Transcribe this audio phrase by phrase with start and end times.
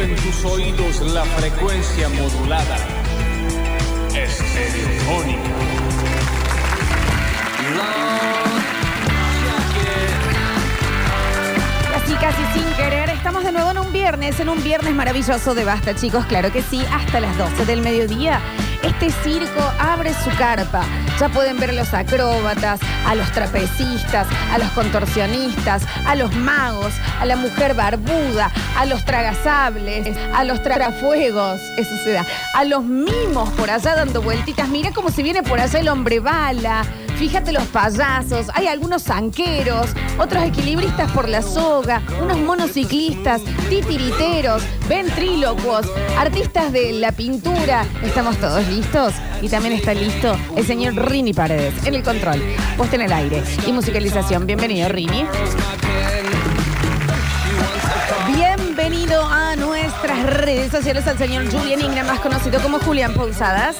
[0.00, 2.78] En tus oídos la frecuencia modulada.
[4.14, 5.50] Estereofónica.
[11.94, 15.66] Así casi sin querer, estamos de nuevo en un viernes, en un viernes maravilloso de
[15.66, 18.40] Basta, chicos, claro que sí, hasta las 12 del mediodía.
[18.82, 20.82] Este circo abre su carpa.
[21.18, 26.94] Ya pueden ver a los acróbatas, a los trapecistas, a los contorsionistas, a los magos,
[27.20, 32.82] a la mujer barbuda, a los tragasables, a los tragafuegos, eso se da, a los
[32.84, 34.68] mimos por allá dando vueltitas.
[34.68, 36.82] Mira cómo se viene por allá el hombre bala.
[37.20, 45.86] Fíjate los payasos, hay algunos zanqueros, otros equilibristas por la soga, unos monociclistas, titiriteros, ventrílocuos,
[46.16, 47.84] artistas de la pintura.
[48.02, 49.12] ¿Estamos todos listos?
[49.42, 52.42] Y también está listo el señor Rini Paredes en el control,
[52.78, 54.46] puesto en el aire y musicalización.
[54.46, 55.26] Bienvenido, Rini.
[58.34, 63.76] Bienvenido a nuestras redes sociales al señor Julián Ingram, más conocido como Julián Pausadas.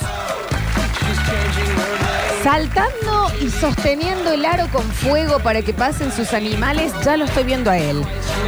[2.43, 7.45] Saltando y sosteniendo el aro con fuego para que pasen sus animales, ya lo estoy
[7.45, 8.03] viendo a él.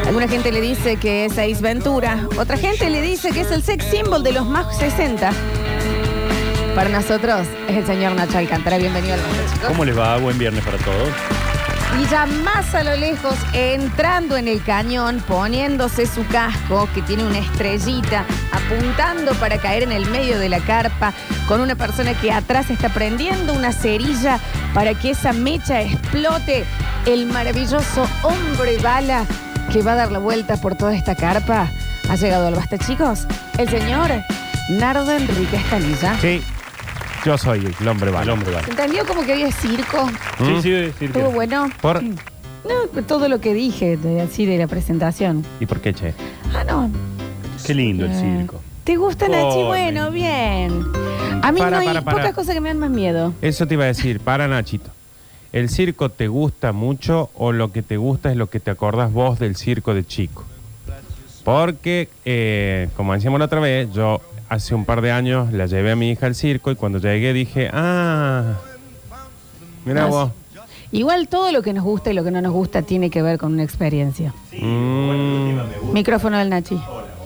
[0.07, 3.63] Alguna gente le dice que es Ace Ventura, otra gente le dice que es el
[3.63, 5.31] sex symbol de los más 60.
[6.75, 8.79] Para nosotros es el señor Nacho Alcántara.
[8.79, 9.69] Bienvenido al mundo, chicos.
[9.69, 10.17] ¿Cómo les va?
[10.17, 11.11] Buen viernes para todos.
[12.01, 17.25] Y ya más a lo lejos, entrando en el cañón, poniéndose su casco, que tiene
[17.25, 18.25] una estrellita,
[18.73, 21.13] apuntando para caer en el medio de la carpa,
[21.49, 24.39] con una persona que atrás está prendiendo una cerilla
[24.75, 26.65] para que esa mecha explote,
[27.07, 29.25] el maravilloso hombre bala
[29.73, 31.69] que va a dar la vuelta por toda esta carpa.
[32.09, 33.27] Ha llegado al basta, chicos,
[33.59, 34.11] el señor
[34.71, 36.19] Nardo Enrique Escanilla.
[36.21, 36.43] Sí,
[37.25, 38.33] yo soy el hombre El bala.
[38.33, 38.53] hombre.
[38.65, 40.09] ¿Se entendió como que había circo?
[40.39, 40.63] Sí, ¿Mm?
[40.63, 41.71] sí, que- ¿Estuvo bueno?
[41.81, 42.03] ¿Por?
[42.03, 45.45] No, todo lo que dije de- así de la presentación.
[45.61, 46.15] ¿Y por qué, che?
[46.55, 46.91] Ah, no.
[47.67, 48.61] Qué lindo el Eh, circo.
[48.85, 49.63] ¿Te gusta, Nachi?
[49.63, 50.83] Bueno, bien.
[51.43, 52.17] A mí Para, no hay para, para.
[52.19, 53.33] pocas cosas que me dan más miedo.
[53.41, 54.91] Eso te iba a decir, para Nachito.
[55.53, 59.13] ¿El circo te gusta mucho o lo que te gusta es lo que te acordás
[59.13, 60.45] vos del circo de chico?
[61.45, 65.93] Porque, eh, como decíamos la otra vez, yo hace un par de años la llevé
[65.93, 68.55] a mi hija al circo y cuando llegué dije, ah,
[69.85, 70.31] mira vos.
[70.91, 73.39] Igual todo lo que nos gusta y lo que no nos gusta tiene que ver
[73.39, 74.35] con una experiencia.
[74.59, 76.79] Mm, Micrófono del Nachi.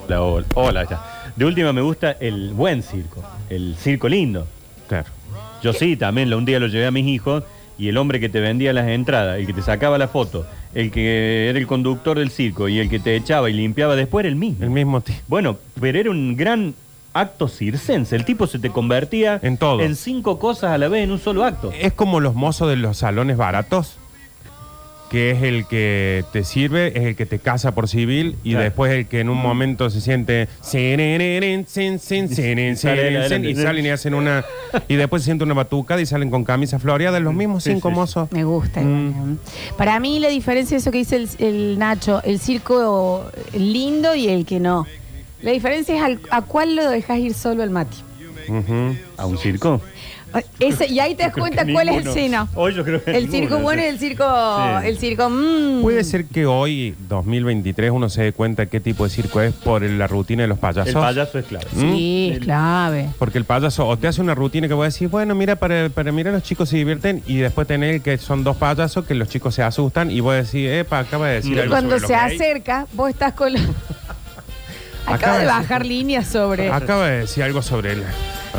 [0.09, 0.83] Hola, hola.
[0.83, 1.33] Está.
[1.35, 4.47] De última me gusta el buen circo, el circo lindo.
[4.89, 5.07] claro.
[5.63, 7.43] Yo sí, también lo- un día lo llevé a mis hijos
[7.79, 10.91] y el hombre que te vendía las entradas, el que te sacaba la foto, el
[10.91, 14.29] que era el conductor del circo y el que te echaba y limpiaba después era
[14.29, 14.63] el mismo.
[14.63, 15.19] El mismo tipo.
[15.29, 16.75] Bueno, pero era un gran
[17.15, 18.15] acto circense.
[18.15, 19.81] El tipo se te convertía En todo.
[19.81, 21.73] en cinco cosas a la vez en un solo acto.
[21.73, 23.97] Es como los mozos de los salones baratos,
[25.11, 28.65] que es el que te sirve, es el que te casa por civil y Claro.
[28.65, 30.49] después el que en un momento se siente
[32.91, 33.51] adelante.
[33.51, 34.45] y salen y hacen una
[34.89, 37.89] y después se siente una batucada y salen con camisa floreada, los mismos Sí, cinco
[37.89, 38.01] sí, sí.
[38.01, 38.33] mozos.
[38.33, 38.81] Me gusta.
[38.81, 39.39] Mm.
[39.77, 44.29] Para mí la diferencia es eso que dice el, el Nacho, el circo lindo y
[44.29, 44.87] el que no.
[45.43, 47.99] La diferencia es al- a cuál lo dejas ir solo al Mati.
[48.49, 48.97] Ujú.
[49.17, 49.81] ¿A un circo?
[50.59, 52.21] Ese, y ahí te das Creo cuenta que cuál es el ninguno.
[52.23, 52.49] sino.
[52.55, 53.89] Hoy yo creo que El ninguno, circo bueno y sí.
[53.91, 54.25] el circo.
[54.83, 54.87] Sí.
[54.89, 55.31] El circo.
[55.31, 55.83] mm.
[55.83, 59.83] Puede ser que hoy, 2023, uno se dé cuenta qué tipo de circo es por
[59.83, 60.89] la rutina de los payasos.
[60.95, 61.65] El payaso es clave.
[61.75, 63.09] Sí, es clave.
[63.19, 65.89] Porque el payaso o te hace una rutina que voy a decir, bueno, mira, para,
[65.89, 69.29] para mirar los chicos se divierten y después tener que son dos payasos que los
[69.29, 72.07] chicos se asustan y voy a decir, epa, acaba de decir Y algo Cuando sobre
[72.09, 72.41] se los gays".
[72.41, 73.61] acerca, vos estás con la...
[75.07, 78.07] Acaba Acaba de de- bajar líneas sobre Acaba de decir algo sobre la-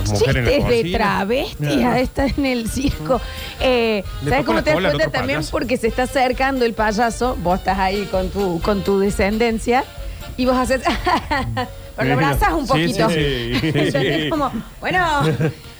[0.01, 0.97] las mujeres en la chistes de cocina.
[0.97, 1.99] travestia.
[1.99, 3.21] Está en el circo.
[3.59, 5.39] Eh, Le ¿Sabes cómo la te das cola al cuenta otro también?
[5.39, 5.51] payaso.
[5.51, 7.35] Porque se está acercando el payaso.
[7.43, 9.83] Vos estás ahí con tu, con tu descendencia
[10.37, 10.81] y vos haces.
[11.97, 13.09] Pero lo abrazás un Sí, poquito.
[13.09, 13.53] sí,
[13.91, 14.27] sí.
[14.29, 15.03] Como, bueno,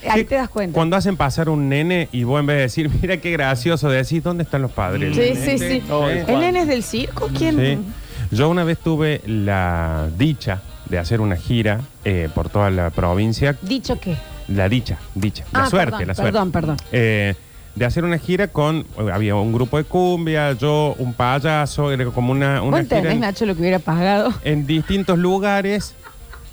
[0.09, 0.73] ahí te das cuenta.
[0.73, 4.23] Cuando hacen pasar un nene y vos en vez de decir, mira qué gracioso, decís,
[4.23, 5.15] ¿dónde están los padres?
[5.15, 5.83] Sí, sí, sí.
[5.91, 7.29] Oh, el ¿El nene es del circo?
[7.37, 7.55] ¿Quién?
[7.57, 8.35] Sí.
[8.35, 13.55] Yo una vez tuve la dicha de hacer una gira eh, por toda la provincia.
[13.61, 14.15] ¿Dicho qué?
[14.47, 15.43] La dicha, dicha.
[15.51, 16.31] La Ah, suerte, perdón, la suerte.
[16.31, 16.77] Perdón, perdón.
[16.91, 17.35] Eh,
[17.75, 18.85] de hacer una gira con.
[19.13, 23.13] Había un grupo de cumbia, yo, un payaso, era como una, ¿Vos una gira entendés,
[23.13, 24.33] en, Nacho, lo que hubiera pagado?
[24.43, 25.93] en distintos lugares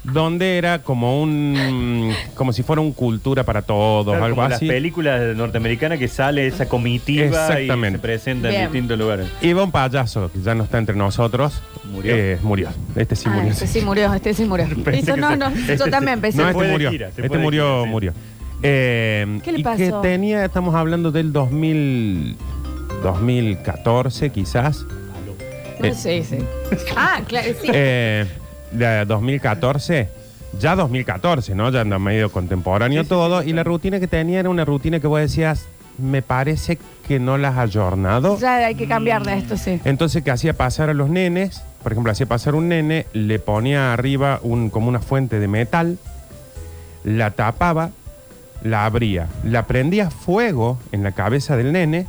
[0.05, 2.13] donde era como un.
[2.35, 4.69] como si fuera un cultura para todos, Claro, algo como las así.
[4.69, 7.89] películas norteamericanas que sale esa comitiva Exactamente.
[7.89, 8.61] y se presenta Bien.
[8.63, 9.27] en distintos lugares.
[9.41, 11.63] Iba un payaso que ya no está entre nosotros.
[11.91, 12.15] ¿Murió?
[12.15, 12.69] Eh, murió.
[12.97, 13.51] Este sí Ah, murió.
[13.53, 14.67] este sí murió, este sí murió.
[14.85, 16.39] Pensé Listo, que no, se- no, este yo se- también pensé.
[16.39, 16.91] No, este fue de murió.
[16.91, 17.91] gira, se este de murió, gira, sí.
[17.91, 18.13] murió.
[18.63, 19.77] Eh, ¿Qué le y pasó?
[19.79, 22.37] que tenía, estamos hablando del 2000,
[23.03, 24.85] 2014 quizás.
[25.81, 26.39] No sé, sí.
[26.97, 27.69] Ah, claro, sí.
[27.73, 28.25] Eh,
[28.75, 30.09] de 2014,
[30.59, 31.71] ya 2014, ¿no?
[31.71, 33.43] Ya anda medio contemporáneo todo.
[33.43, 35.67] y la rutina que tenía era una rutina que vos decías,
[35.99, 38.39] me parece que no las has ayornado.
[38.39, 39.81] Ya hay que cambiar de esto, sí.
[39.85, 41.63] Entonces, que hacía pasar a los nenes?
[41.83, 45.99] Por ejemplo, hacía pasar un nene, le ponía arriba un, como una fuente de metal,
[47.05, 47.91] la tapaba,
[48.63, 52.07] la abría, la prendía fuego en la cabeza del nene,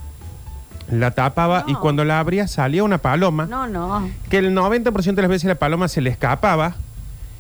[0.90, 4.08] la tapaba y cuando la abría salía una paloma, No, no.
[4.30, 6.76] que el 90% de las veces la paloma se le escapaba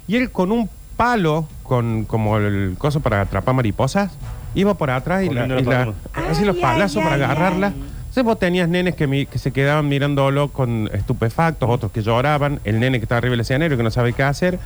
[0.08, 4.12] y él con un palo, con como el coso para atrapar mariposas,
[4.56, 5.98] iba por atrás y, la, Poniendo la y la- paloma.
[6.32, 7.68] así los Ay, palazos ay, para ay, agarrarla.
[7.68, 7.74] ay.
[8.00, 12.62] Entonces vos tenías nenes que, mi- que se quedaban mirándolo con estupefactos, otros que lloraban,
[12.64, 14.58] el nene que estaba arriba del escenario que no sabe qué hacer,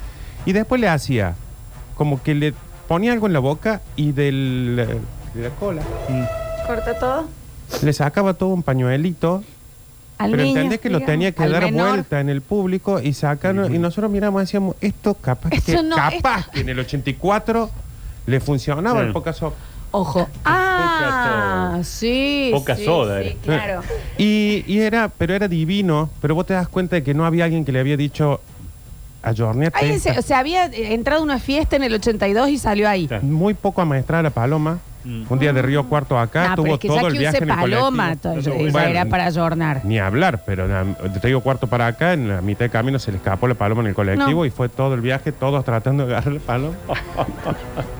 [0.46, 1.34] y después le hacía
[1.96, 2.54] como que le
[2.88, 4.76] ponía algo en la boca y del,
[5.34, 5.82] de la cola
[6.68, 7.26] Corta todo.
[7.84, 9.44] Le sacaba todo un pañuelito
[10.18, 11.90] Al pero niño, entendés que lo tenía que dar menor.
[11.90, 13.70] vuelta en el público y sacarlo.
[13.74, 16.80] Y nosotros miramos y decíamos, esto capaz Esto que no, capaz esto- que en el
[16.80, 17.70] 84
[18.26, 19.56] le funcionaba el poca sopa.
[19.92, 20.30] Ojo.
[20.46, 21.84] Ah, soda.
[21.84, 22.50] sí.
[22.54, 23.82] Poca sí, soda sí, claro.
[24.20, 27.46] Y, y era, pero era divino, pero vos te das cuenta de que no había
[27.46, 28.40] alguien que le había dicho
[29.24, 29.78] ayorneate.
[29.80, 33.10] Alguien se, o sea, había entrado a una fiesta en el 82 y salió ahí.
[33.22, 34.80] Muy poco amaestrada la paloma.
[35.04, 35.24] Mm.
[35.30, 37.56] Un día de Río Cuarto acá, No, tuvo es que todo el viaje en el
[37.56, 39.82] paloma, Bueno, era para ayornar.
[39.86, 43.18] Ni hablar, pero de Río Cuarto para acá, en la mitad de camino se le
[43.18, 44.46] escapó la paloma en el colectivo No.
[44.46, 46.76] y fue todo el viaje, todos tratando de agarrar la paloma.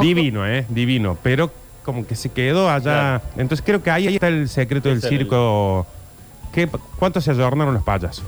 [0.00, 0.64] Divino, ¿eh?
[0.68, 1.16] Divino.
[1.22, 1.50] Pero
[1.84, 3.20] como que se quedó allá.
[3.36, 5.86] Entonces creo que ahí está el secreto del era el- circo.
[6.52, 6.68] ¿Qué,
[6.98, 8.24] ¿Cuánto se adornaron los payasos?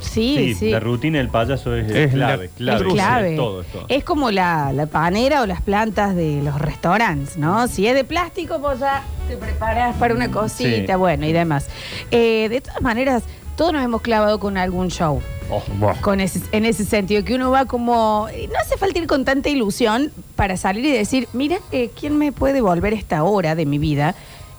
[0.00, 0.70] Sí, Sí, sí.
[0.70, 2.86] la rutina del payaso es, Es clave, la- clave.
[2.88, 3.30] es clave.
[3.32, 3.84] Es todo, es todo.
[3.88, 7.66] Es como la, la panera o las plantas de los restaurantes, ¿no?
[7.68, 10.98] Si es de plástico, pues ya te preparas para una cosita, Sí.
[10.98, 11.66] bueno, y demás.
[12.10, 13.22] Eh, de todas maneras,
[13.56, 15.20] todos nos hemos clavado con algún show.
[15.48, 15.94] Oh, Buah.
[16.00, 18.26] Con ese, en ese sentido, que uno va como.
[18.32, 22.18] eh, No hace falta ir con tanta ilusión para salir y decir, mira, eh, ¿quién
[22.18, 24.14] me puede volver esta hora de mi vida?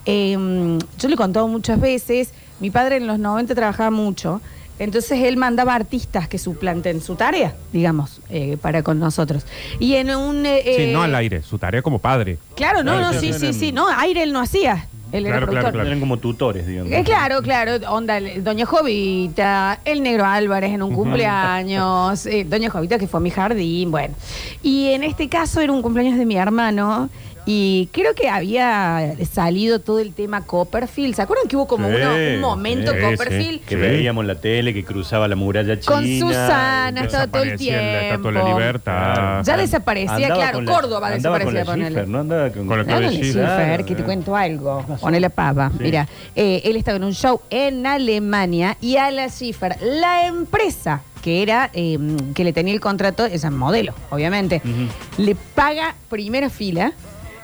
[0.06, 2.32] Eh, yo le he contado muchas veces,
[2.62, 4.40] mi padre en los 90 trabajaba mucho,
[4.80, 9.46] entonces él mandaba artistas que suplanten su tarea, digamos, eh, para con nosotros.
[9.80, 10.46] Y en un...
[10.46, 12.38] eh, Sí, eh, no al aire, su tarea como padre.
[12.56, 14.88] Claro, no, Claro, no, sí, sí, sí, sí, eran- sí, no, aire él no hacía,
[15.12, 15.72] él era Claro, claro, productor.
[15.74, 15.88] claro.
[15.88, 16.92] Eran como tutores, digamos.
[16.92, 17.72] Eh, claro, claro.
[17.92, 23.20] Onda, el- Doña Jovita, el Negro Álvarez en un cumpleaños, eh, Doña Jovita que fue
[23.20, 24.16] a mi jardín, bueno.
[24.64, 27.10] Y en este caso era un cumpleaños de mi hermano
[27.50, 31.16] y creo que había salido todo el tema Copperfield.
[31.16, 33.62] ¿Se acuerdan que hubo como Sí, uno- un momento sí, Copperfield?
[33.62, 33.82] Que Sí.
[33.82, 35.96] veíamos la tele, que cruzaba la muralla china.
[35.96, 38.60] Con Susana, estaba todo el Desaparecía en la Estatua de la tiempo.
[38.60, 39.44] Libertad.
[39.46, 41.90] Ya desaparecía, Andaba claro, con la- Córdoba andaba con la desaparecía, ponele.
[41.90, 42.20] Schiffer, ¿no?
[42.20, 44.84] Andaba con, Con la Claro, Schiffer, que te cuento algo.
[44.86, 45.02] pasó?
[45.02, 45.70] Pone la pava.
[45.78, 45.78] Sí.
[45.84, 46.06] Mira,
[46.36, 51.42] eh, él estaba en un show en Alemania y a la Schiffer, la empresa que
[51.42, 51.98] era, eh,
[52.36, 55.22] que le tenía el contrato, esa modelo, obviamente, Ujú.
[55.24, 56.92] le paga primera fila.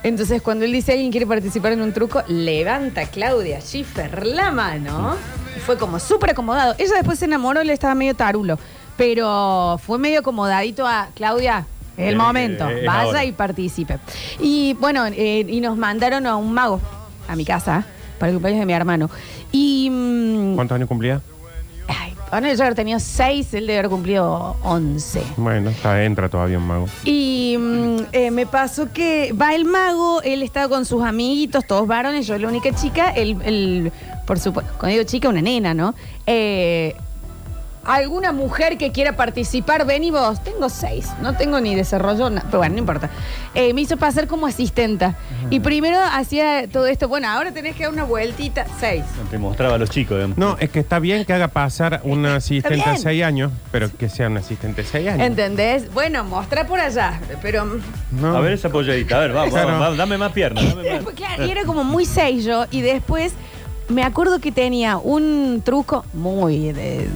[0.03, 4.51] Entonces, cuando él dice alguien quiere participar en un truco, levanta a Claudia Schiffer la
[4.51, 5.15] mano.
[5.65, 6.75] Fue como súper acomodado.
[6.77, 8.59] Ella después se enamoró, él estaba medio tarulo.
[8.97, 11.65] Pero fue medio acomodadito a Claudia.
[11.97, 13.23] Es el Eh, momento, eh, vaya ahora.
[13.25, 13.97] y participe.
[14.39, 16.79] Y bueno, eh, y nos mandaron a un mago
[17.27, 17.85] a mi casa
[18.19, 19.09] para el cumpleaños de mi hermano.
[19.51, 19.89] Y.
[19.89, 21.21] mm, ¿Cuántos años cumplía?
[22.41, 25.21] Yo haber tenido seis, él debe haber cumplido once.
[25.37, 26.87] Bueno, está, entra todavía un mago.
[27.03, 31.87] Y mm, eh, me pasó que va el mago, él estaba con sus amiguitos, todos
[31.87, 33.91] varones, yo la única chica, él, él,
[34.25, 35.93] por supuesto, cuando digo chica, una nena, ¿no?
[36.25, 36.95] Eh,
[37.85, 39.85] ¿Alguna mujer que quiera participar?
[39.85, 40.41] Ven y vos.
[40.43, 41.09] Tengo seis.
[41.21, 43.09] No tengo ni desarrollo, na- pero bueno, no importa.
[43.53, 45.15] Eh, me hizo pasar como asistenta.
[45.49, 47.07] Y primero hacía todo esto.
[47.09, 48.65] Bueno, ahora tenés que dar una vueltita.
[48.79, 49.03] Seis.
[49.29, 50.15] Te mostraba a los chicos.
[50.17, 50.37] digamos.
[50.37, 52.91] No, es que está bien que haga pasar una asistente bien.
[52.93, 55.27] de 6 años, pero que sea una asistente de 6 años.
[55.27, 55.91] ¿Entendés?
[55.93, 57.19] Bueno, mostra por allá.
[57.41, 57.65] Pero.
[57.65, 57.81] mm,
[58.21, 58.37] No.
[58.37, 59.67] A ver esa polladita, a ver, vamos, Claro.
[59.67, 60.63] vamos, vamos, dame más piernas.
[60.63, 60.93] Y Dame más.
[60.93, 62.65] después, claro, y era como muy sello.
[62.71, 63.33] Y después
[63.89, 67.07] me acuerdo que tenía un truco muy de.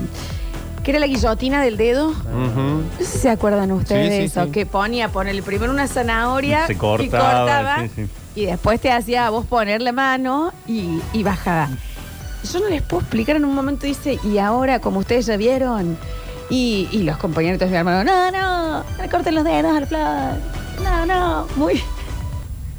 [0.87, 2.11] Que era la guillotina del dedo.
[2.11, 2.15] Ujú.
[2.29, 4.51] No sé si se acuerdan ustedes Sí, de sí, eso, sí.
[4.51, 8.07] que ponía, ponerle primero una zanahoria Se y cortaba, cortaba, sí, sí.
[8.35, 11.67] y después te hacía a vos poner la mano y, y bajaba.
[12.53, 15.97] Yo no les puedo explicar en un momento, dice, y ahora, como ustedes ya vieron,
[16.49, 19.87] y, y los compañeros de mi hermano, no, no, no le corten los dedos al
[19.87, 20.35] flor,
[20.85, 21.81] no, no, muy,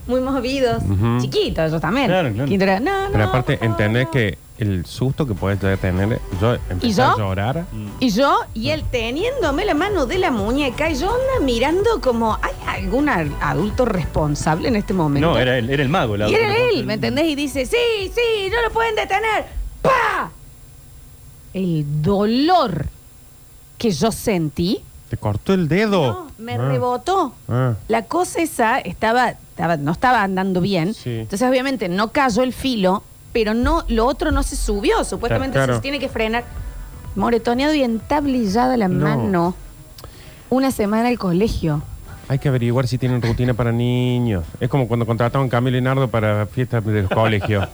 [0.07, 1.21] muy movidos, Ujú.
[1.21, 2.07] chiquitos ellos también.
[2.07, 2.49] Claro, claro.
[2.49, 4.11] Quinto era, no, Pero aparte, por favor, entender no".
[4.11, 7.05] que el susto que puedes llegar a tener, yo empecé yo?
[7.05, 7.65] a llorar.
[8.01, 12.37] Y yo, y él teniéndome la mano de la muñeca, y yo anda mirando como,
[12.43, 15.31] ¿hay algún a- adulto responsable en este momento?
[15.31, 16.17] No, era, el- era el mago.
[16.17, 17.27] la Y era él, ¿me entendés?
[17.27, 17.77] Y dice, sí,
[18.15, 19.47] sí, no lo pueden detener.
[19.83, 20.31] ¡Pa!
[21.55, 22.87] El dolor
[23.79, 26.03] que yo sentí, ¿Te cortó el dedo?
[26.03, 26.69] no, me Ah.
[26.69, 27.33] rebotó.
[27.49, 27.75] Ah.
[27.89, 30.93] La cosa esa estaba, estaba, no estaba andando bien.
[30.95, 31.21] Sí.
[31.21, 33.03] Entonces, obviamente, no cayó el filo,
[33.39, 35.05] pero no, lo otro no se subió.
[35.05, 35.77] Supuestamente Claro.
[35.77, 36.43] se tiene que frenar.
[37.15, 39.05] Moretoneado y entablillada la No.
[39.17, 39.55] mano.
[40.51, 41.81] Una semana al colegio.
[42.27, 44.45] Hay que averiguar si tienen rutina para niños.
[44.59, 47.69] Es como cuando contrataban a Camilo Leonardo para fiestas de los colegios.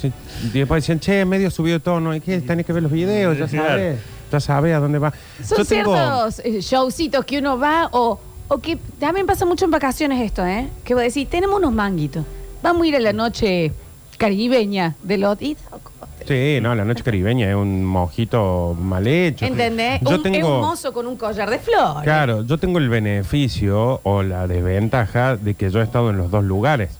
[0.00, 0.10] Sí,
[0.42, 2.14] y después decían, che, medio subido tono.
[2.14, 3.68] Es que tenés que ver los videos, ya Claro.
[3.68, 3.98] sabes.
[4.32, 5.12] Ya sabes a dónde va.
[5.44, 8.18] Son Yo tengo- ciertos eh, showcitos que uno va o,
[8.48, 10.68] o que también pasa mucho en vacaciones esto, ¿eh?
[10.82, 12.24] Que vos decís, tenemos unos manguitos.
[12.62, 13.70] Vamos a ir a la noche
[14.16, 15.40] caribeña de los...
[15.42, 15.56] y-
[16.26, 19.44] Sí, no, la noche caribeña es un mojito mal hecho.
[19.44, 20.00] ¿Entendés?
[20.00, 22.02] Yo Un, tengo, Es un mozo con un collar de flores.
[22.02, 26.30] Claro, yo tengo el beneficio o la desventaja de que yo he estado en los
[26.30, 26.98] dos lugares.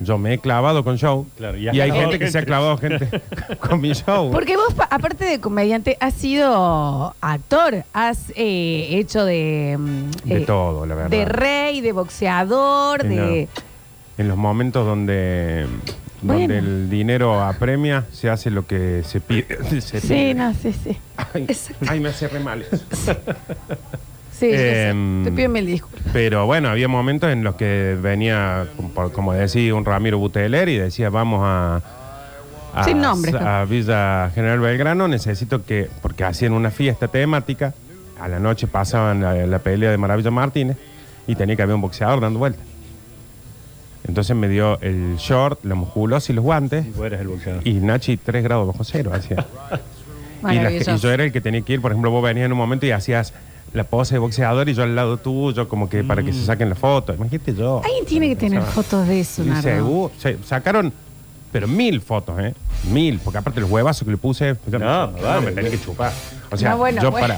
[0.00, 3.08] Yo me he clavado con show Claro, y hay gente que se ha clavado gente
[3.60, 4.30] con mi show.
[4.32, 9.76] Porque vos, pa- aparte de comediante, has sido actor, has eh, hecho de...
[9.78, 11.10] mm, De eh, todo, la verdad.
[11.10, 13.48] De rey, de boxeador, En de...
[14.18, 15.66] En los momentos donde,
[16.20, 16.40] Bueno.
[16.40, 19.46] donde el dinero apremia, se hace lo que se pide.
[19.80, 20.34] se Sí, pide.
[20.34, 20.96] no, sí, sí.
[21.16, 21.86] Ay, Exacto.
[21.88, 22.62] ay, me hace re mal.
[22.62, 22.78] eso.
[24.32, 24.88] Sí, yo sé.
[24.88, 26.02] Em, te pido mil disculpas.
[26.12, 30.78] Pero bueno, había momentos en los que venía, como, como decía, un Ramiro Buteler y
[30.78, 31.80] decía, vamos a,
[32.74, 33.40] a, Sin nombres, ¿no?
[33.40, 37.74] a Villa General Belgrano, necesito que, porque hacían una fiesta temática,
[38.20, 40.76] a la noche pasaban la, la pelea de Maravilla Martínez
[41.26, 42.62] y tenía que haber un boxeador dando vueltas.
[44.08, 47.66] Entonces me dio el short, la musculosa y los guantes Y vos eras el boxeador.
[47.68, 49.46] y Nachi 3 grados bajo cero hacía.
[50.40, 50.94] Y, la- Maravilloso.
[50.94, 52.86] y yo era el que tenía que ir, por ejemplo, vos venías en un momento
[52.86, 53.34] y hacías
[53.74, 56.34] la pose de boxeador y yo al lado tuyo, como que para que Mm.
[56.34, 57.12] se saquen la foto.
[57.14, 57.82] Imagínate yo.
[57.84, 59.62] Alguien tiene que tener fotos de eso, Sí, Nardo.
[59.62, 60.12] seguro.
[60.18, 60.92] Se- sacaron,
[61.50, 62.54] pero mil fotos, ¿eh?
[62.92, 65.46] Mil, porque aparte los huevazos que le puse, yo- No, no, vale.
[65.46, 66.12] me tenía que chupar.
[66.50, 67.34] O sea, No, bueno, yo bueno.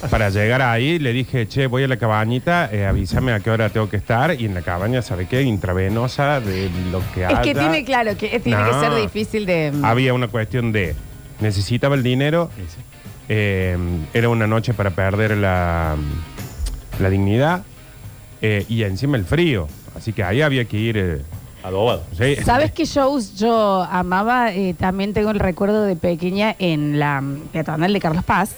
[0.00, 3.50] Para, para llegar ahí le dije, che, voy a la cabañita, eh, avísame a qué
[3.50, 4.38] hora tengo que estar.
[4.40, 5.42] Y en la cabaña, ¿sabe qué?
[5.42, 7.42] Intravenosa de lo que Es haya.
[7.42, 8.80] que tiene, claro, que tiene que No.
[8.80, 9.72] ser difícil de...
[9.82, 10.94] Había una cuestión de
[11.40, 12.50] necesitaba el dinero,
[13.28, 13.76] eh,
[14.12, 15.96] era una noche para perder la,
[16.98, 17.62] la dignidad
[18.42, 19.68] eh, y encima el frío.
[19.96, 20.96] Así que ahí había que ir.
[20.98, 21.22] eh,
[21.62, 22.02] Adobado.
[22.16, 22.36] sí.
[22.36, 24.52] ¿Sabes qué shows yo amaba?
[24.52, 28.56] Eh, también tengo el recuerdo de pequeña en la peatonal de Carlos Paz.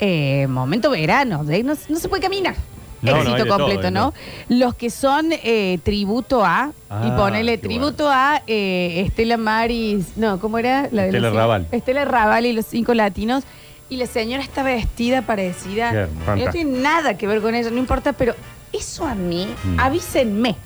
[0.00, 2.54] Eh, momento verano, de ahí no, no se puede caminar.
[3.02, 4.12] No, Éxito todo, completo, ¿no?
[4.48, 10.16] Los que son eh, tributo a, y Ah, ponele qué tributo a eh, Estela Maris,
[10.16, 10.88] no, ¿cómo era?
[10.92, 11.66] La Estela Raval.
[11.72, 13.42] Estela Raval y los cinco latinos.
[13.88, 16.08] Y la señora está vestida parecida.
[16.36, 18.34] No tiene nada que ver con ella, no importa, pero
[18.72, 19.80] eso a mí, Mm.
[19.80, 20.56] avísenme.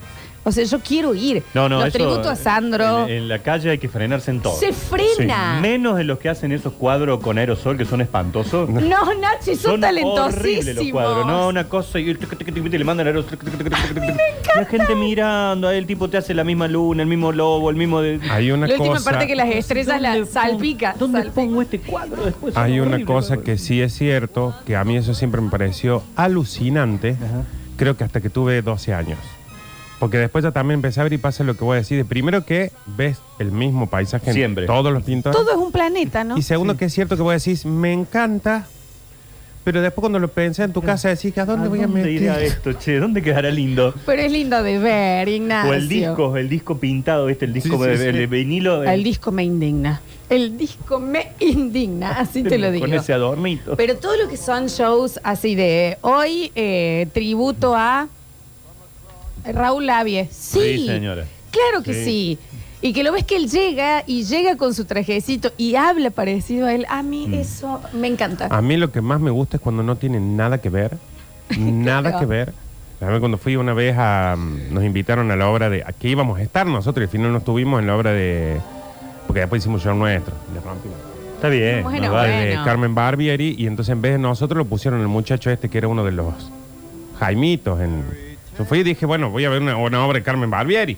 [0.48, 1.42] O sea, yo quiero ir.
[1.54, 3.04] No, no, Los eso, tributo a Sandro.
[3.08, 4.54] En, en la calle hay que frenarse en todo.
[4.56, 5.58] Se frena.
[5.60, 8.68] Menos de los que hacen esos cuadros con aerosol que son espantosos.
[8.70, 8.80] No,
[9.14, 10.38] Nachi, son, Son talentosísimos.
[10.38, 13.36] horribles los cuadros, no, una cosa y, le mandan aerosol.
[13.38, 14.16] tic, tic.
[14.54, 17.76] La gente mirando, ahí el tipo te hace la misma luna, el mismo lobo, el
[17.76, 18.20] mismo de.
[18.30, 19.10] Hay una La última cosa.
[19.10, 20.94] parte que las estrellas ¿Dónde las salpica.
[20.96, 21.34] ¿Dónde salpica.
[21.34, 22.56] pongo este cuadro después?
[22.56, 26.04] Hay una horribles, cosa que sí es cierto, que a mí eso siempre me pareció
[26.14, 27.42] alucinante, Ajá.
[27.76, 29.18] creo que hasta que tuve 12 años.
[29.98, 31.96] Porque después ya también empecé a ver y pasa lo que voy a decir.
[31.96, 34.66] De primero que ves el mismo paisaje en Siempre.
[34.66, 35.36] todos los pintores.
[35.38, 36.36] Todo es un planeta, ¿no?
[36.36, 38.66] Y segundo que es cierto que vos decís, me encanta,
[39.64, 42.34] pero después cuando lo pensé en tu casa decís, ¿a dónde voy a dónde irá
[42.34, 42.46] meter?
[42.46, 42.98] esto, che?
[42.98, 43.94] ¿Dónde quedará lindo?
[44.04, 45.70] Pero es lindo de ver, Ignacio.
[45.70, 47.46] O el disco, el disco pintado, ¿viste?
[47.46, 48.84] El disco Sí, sí, de, el de vinilo.
[48.84, 50.02] eh, El disco me indigna.
[50.28, 52.84] El disco me indigna, así te lo digo.
[52.84, 53.76] Con ese adornito.
[53.76, 58.08] Pero todo lo que son shows así de hoy, eh, tributo a
[59.52, 60.28] Raúl Lavie.
[60.30, 61.24] Sí, Sí, señora.
[61.50, 62.04] Claro que Sí.
[62.04, 62.38] sí.
[62.82, 66.66] Y que lo ves que él llega y llega con su trajecito y habla parecido
[66.66, 66.84] a él.
[66.88, 67.34] A mí Mm.
[67.34, 68.48] eso me encanta.
[68.50, 70.96] A mí lo que más me gusta es cuando no tiene nada que ver,
[71.58, 72.18] nada Claro.
[72.20, 72.52] que ver.
[73.00, 74.36] A mí cuando fui una vez a...
[74.38, 75.82] mm, Nos invitaron a la obra de...
[75.86, 78.58] Aquí íbamos a estar nosotros y al final no estuvimos en la obra de...
[79.26, 80.34] Porque después hicimos show nuestro.
[80.54, 80.96] Le rompimos.
[81.34, 81.82] Está bien.
[81.82, 82.32] Bueno, vale.
[82.46, 85.76] de Carmen Barbieri y entonces en vez de nosotros lo pusieron el muchacho este que
[85.78, 86.32] era uno de los
[87.20, 87.80] Jaimitos.
[87.80, 88.04] En...
[88.58, 90.96] Yo fui y dije, bueno, voy a ver una, una obra de Carmen Barbieri.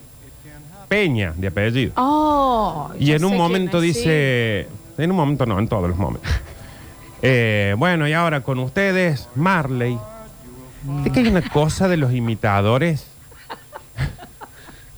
[0.89, 1.93] Peña, de apellido.
[1.97, 6.31] Oh, y en un momento dice, en un momento no, en todos los momentos.
[7.21, 9.99] Eh, bueno, y ahora con ustedes, Marley.
[11.03, 13.07] ¿De que hay una cosa de los imitadores?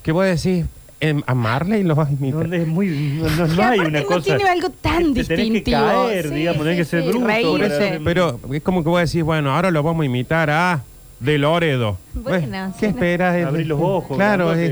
[0.03, 0.67] ¿Qué voy a decir?
[1.01, 2.47] Em, ¿A Marley lo vas a imitar?
[2.47, 2.89] No, es muy,
[3.23, 4.37] no, no- no Que hay una no cosa.
[4.37, 5.79] tiene algo tan Te tenés que distintivo.
[5.81, 7.27] caer, Sí, digamos, tenés sí, que ser sí, bruto.
[7.27, 10.83] para- Pero es como que voy a decir, bueno, ahora lo vamos a imitar a
[11.21, 11.99] de Loredo.
[12.15, 13.37] Bueno, ¿Qué esperas?
[13.37, 14.71] Es- Abrí los ojos, Claro, es,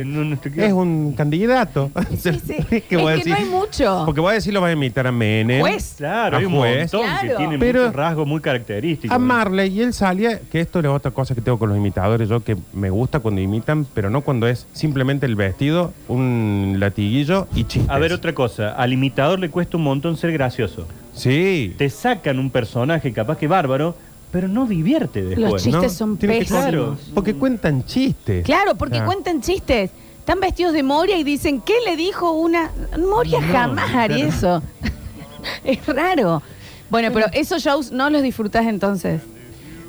[0.57, 1.91] es un candidato.
[2.17, 2.57] Sí, sí.
[2.89, 4.03] ¿Qué Es voy a que no hay mucho.
[4.07, 5.61] Porque voy a decir, lo va a imitar a Menem.
[5.61, 5.95] Juez.
[5.99, 7.39] Claro, a hay un juez, montón que Claro.
[7.39, 9.15] tienen Pero- muchos rasgos muy característicos.
[9.15, 12.29] A Marley, y él salía, que esto es otra cosa que tengo con los imitadores,
[12.29, 17.47] yo que me gusta cuando imitan, pero no cuando es simplemente el vestido, un latiguillo
[17.55, 17.91] y chistes.
[17.91, 18.71] A ver, otra cosa.
[18.73, 20.87] Al imitador le cuesta un montón ser gracioso.
[21.15, 21.75] Sí.
[21.77, 23.97] Te sacan un personaje capaz que bárbaro,
[24.31, 25.51] pero no divierte después.
[25.53, 26.63] Los chistes son Tiene que- pésimos.
[26.63, 26.97] Claro.
[27.15, 28.45] Porque cuentan chistes.
[28.45, 29.05] Claro, porque Ah.
[29.07, 29.91] cuentan chistes.
[30.21, 32.71] Están vestidos de Moria y dicen, ¿qué le dijo una?
[32.99, 34.63] Moria No, jamás haría eso.
[35.65, 36.43] es raro.
[36.91, 39.23] Bueno, pero esos shows no los disfrutás entonces.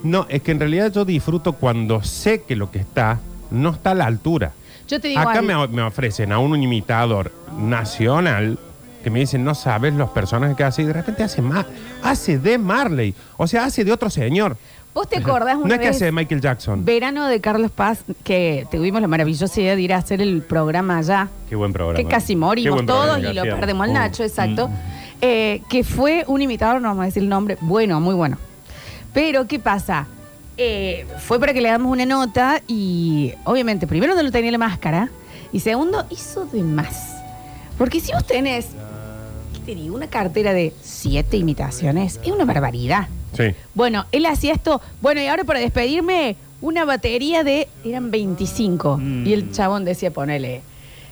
[0.03, 3.19] No, es que en realidad yo disfruto cuando sé que lo que está
[3.51, 4.53] no está a la altura.
[4.88, 5.48] Yo te digo Acá algo.
[5.48, 8.58] me, me ofrecen a un imitador nacional
[9.03, 11.65] que me dicen, no sabes los personajes que hace, y de repente hace más,
[12.03, 14.58] hace de Marley, o sea, hace de otro señor.
[14.94, 16.84] ¿Vos te acordás una No es que vez, hace de Michael Jackson.
[16.84, 20.98] verano de Carlos Paz, que tuvimos la maravillosa idea de ir a hacer el programa
[20.98, 21.29] allá?
[21.48, 21.98] Qué buen programa.
[21.98, 23.94] que casi morimos todos y lo perdemos al Mm.
[23.94, 24.68] Nacho, exacto.
[24.68, 24.74] Mm.
[25.22, 28.38] Eh, que fue un imitador, no vamos a decir el nombre, bueno, muy bueno.
[29.13, 30.08] Pero, ¿qué pasa?
[30.58, 34.58] Eh, fue para que le damos una nota y, obviamente, primero no lo tenía la
[34.58, 35.10] máscara
[35.53, 37.15] y segundo, hizo de más.
[37.77, 38.77] Porque si vos tenés, ¿qué
[39.76, 39.96] te digo?
[39.96, 43.08] Una cartera de siete imitaciones, es una barbaridad.
[43.36, 43.54] Sí.
[43.76, 44.82] Bueno, él hacía esto.
[45.02, 47.68] Bueno, y ahora para despedirme, una batería de.
[47.86, 48.98] Eran 25.
[48.98, 49.28] Mm.
[49.28, 50.62] Y el chabón decía, ponele.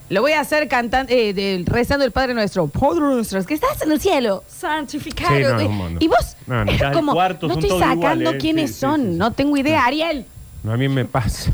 [0.09, 2.67] Lo voy a hacer cantando, eh, de- rezando el Padre Nuestro.
[2.67, 5.35] Padre Nuestro, que estás en el cielo, santificado.
[5.35, 5.97] Sí, no, no, no.
[5.99, 6.71] Y vos, No, no.
[6.71, 9.17] es como, cuarto no estoy sacando iguales, quiénes sí, son, sí, sí.
[9.17, 10.25] no tengo idea, Ariel.
[10.63, 11.51] No, a mí me pasa.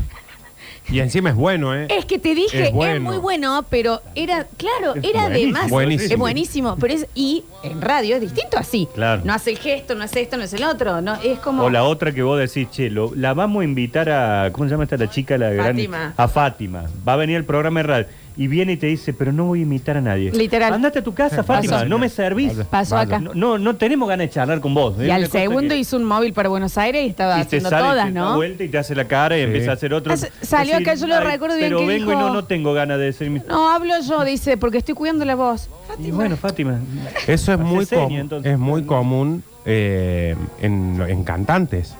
[0.90, 1.86] Y encima es bueno, ¿eh?
[1.90, 5.52] Es que te dije, Es muy bueno, pero era, claro, Es era de buenísimo.
[5.58, 5.70] más.
[5.70, 6.12] Buenísimo.
[6.12, 8.86] Es buenísimo, pero es, y en radio es distinto así.
[8.94, 9.22] Claro.
[9.24, 11.64] No hace el gesto, no hace esto, no es el otro, no, es como...
[11.64, 14.50] O la otra que vos decís, che, lo- la vamos a invitar a.
[14.52, 15.38] ¿Cómo se llama esta la chica?
[15.38, 16.12] La gran- Fátima.
[16.16, 16.84] a Fátima.
[17.06, 18.06] Va a venir el programa de radio.
[18.36, 20.32] Y viene y te dice, pero no voy a invitar a nadie.
[20.32, 20.72] Literal.
[20.74, 21.86] Andate a tu casa, Fátima, Pasó.
[21.88, 22.52] no me servís.
[22.68, 23.20] Pasó acá.
[23.20, 24.96] No, no, no tenemos ganas de charlar con vos.
[24.98, 27.34] Y Es al una cosa segundo que- hizo un móvil para Buenos Aires y estaba
[27.36, 28.34] y te haciendo sale, todas, te da ¿no?
[28.36, 29.44] vuelta y te hace la cara y Sí.
[29.46, 30.12] empieza a hacer otro.
[30.12, 32.72] Hace- salió acá, yo lo recuerdo bien Pero que vengo y dijo- no, no tengo
[32.74, 33.38] ganas de mi...
[33.48, 35.68] No, hablo yo, dice, porque estoy cuidando la voz.
[36.00, 36.80] Y bueno, Fátima.
[37.28, 38.52] Eso es Hace muy, seña, com- entonces.
[38.52, 41.94] es muy común eh, en, en cantantes.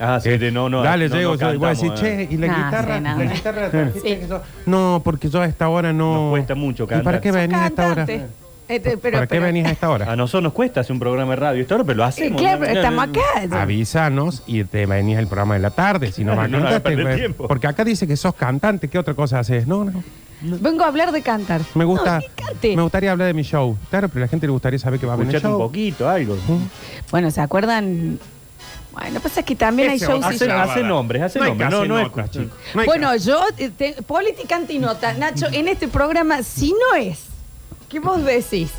[0.00, 0.82] Ah, sí, de no, no.
[0.82, 2.28] Dale, no, llego no yo y voy a decir, cantamos, che, eh.
[2.30, 3.24] y la Nah, guitarra, sí, nada.
[3.24, 4.34] la guitarra la trajiste, Sí.
[4.66, 6.14] No, porque yo a esta hora no.
[6.14, 7.04] Nos cuesta mucho ¿Y cantar.
[7.04, 7.94] para qué Sos venís a esta hora?
[8.06, 8.26] cantante.
[8.68, 10.12] Este, pero- ¿Para qué pero- venís a esta hora?
[10.12, 12.40] A nosotros nos cuesta hacer un programa de radio, esto, pero lo Eh, hacemos.
[12.40, 12.66] claro, ¿no?
[12.66, 13.62] estamos acá.
[13.62, 16.12] Avísanos y te venís al programa de la tarde.
[16.12, 17.48] Si no vas a No, no, cantar, te- perder tiempo.
[17.48, 18.88] Porque acá dice que sos cantante.
[18.88, 19.66] ¿Qué otra cosa haces?
[19.66, 20.02] No, no.
[20.40, 21.62] Vengo a hablar de cantar.
[21.74, 22.16] Me gusta.
[22.16, 22.76] No, que cante.
[22.76, 23.76] me gustaría hablar de mi show.
[23.90, 25.60] Claro, pero a la gente le gustaría saber que va a venir el Escuchate un
[25.60, 25.68] show.
[25.68, 26.36] poquito, algo.
[27.10, 28.18] Bueno, ¿se acuerdan?
[29.00, 30.70] Bueno, pasa que también hay Ese shows y Hace, shows.
[30.70, 31.68] hace nombres, hace No hay nombres.
[31.68, 32.36] que No, hacer no es notas.
[32.36, 32.48] No hay
[32.80, 37.20] que Bueno, yo, eh, te- política y nota, Nacho, en este programa, si no es,
[37.88, 38.70] ¿qué vos decís?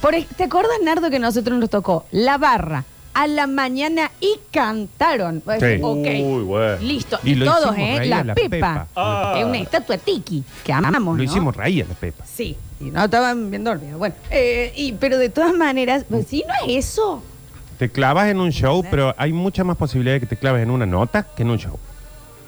[0.00, 4.38] Por, ej- ¿Te acuerdas, Nardo, que nosotros nos tocó la barra a la mañana y
[4.52, 5.42] cantaron?
[5.44, 5.82] Vos decís, Sí.
[5.82, 6.76] Ok, Uy, bueno.
[6.80, 7.18] listo.
[7.24, 7.98] Y Y, lo todos, hicimos ¿eh?
[7.98, 8.48] reír a La, la Pepa.
[8.50, 8.86] Pepa.
[8.96, 9.34] Ah.
[9.38, 11.30] Es una estatua tiki que amamos, Lo ¿no?
[11.30, 12.24] hicimos reír a la Pepa.
[12.24, 13.98] Sí, y no estaban viendo el video.
[13.98, 17.22] Bueno, eh, y, pero de todas maneras, pues, si no es eso,
[17.78, 20.70] Te clavas en un show, pero hay mucha más posibilidad de que te claves en
[20.70, 21.78] una nota que en un show.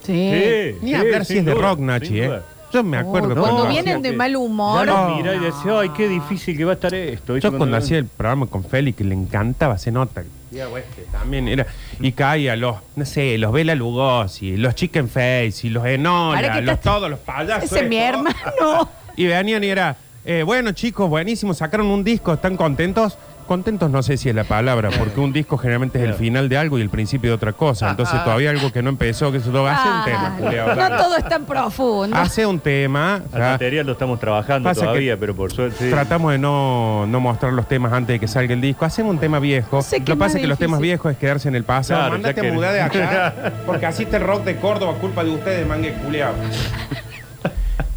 [0.02, 0.12] sí.
[0.32, 2.26] Sí, Ni sí, hablar si sin es de duda, rock, sin Nachi, ¿eh?
[2.26, 2.42] duda.
[2.72, 4.86] Yo me acuerdo Uy, cuando, cuando hacía- vienen de mal humor.
[4.86, 5.08] Ya no.
[5.08, 7.36] lo mira y decía, ay, qué difícil que va a estar esto.
[7.36, 10.22] Yo cuando hacía el programa con Félix, que le encantaba, se nota.
[10.52, 11.66] Que también era.
[12.00, 16.40] Y caía los, no sé, los Bela Lugosi, los Chicken Face, y los Ahora Enola,
[16.54, 17.64] que los estás- todos, los payasos.
[17.64, 18.26] Ese es mi estos.
[18.26, 18.88] hermano.
[19.16, 23.18] Y venían y era, eh, bueno chicos, buenísimo, sacaron un disco, ¿están contentos?
[23.50, 26.56] Contentos no sé si es la palabra, porque un disco generalmente es el final de
[26.56, 27.90] algo y el principio de otra cosa.
[27.90, 30.78] Entonces todavía algo que no empezó, que se lo hace un tema, Ah, Julián.
[30.78, 32.16] no todo es tan profundo.
[32.16, 33.14] Hace un tema.
[33.16, 35.76] Al o sea, material lo estamos trabajando Pasa todavía, pero por suerte.
[35.84, 35.90] sí.
[35.90, 38.84] Tratamos de no, no mostrar los temas antes de que salga el disco.
[38.84, 39.82] Hacemos un tema viejo.
[39.82, 40.66] Sé que Lo que pasa es que los difícil.
[40.68, 41.98] temas viejos es quedarse en el pasado.
[42.02, 43.34] Claro, Mándate ya que- a mudar de acá.
[43.66, 46.34] porque así está el rock de Córdoba, culpa de ustedes, mangue culiao.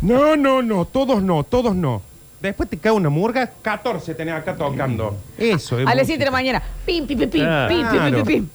[0.01, 2.01] No, no, no, todos no, todos no.
[2.43, 5.15] Después te cae una murga, 14 tenés acá tocando.
[5.37, 5.87] Eso es.
[5.87, 6.05] A las música.
[6.07, 6.63] 7 de la mañana.
[6.85, 8.49] Pim, pim, pim, pim, pim, pim, pim, pim.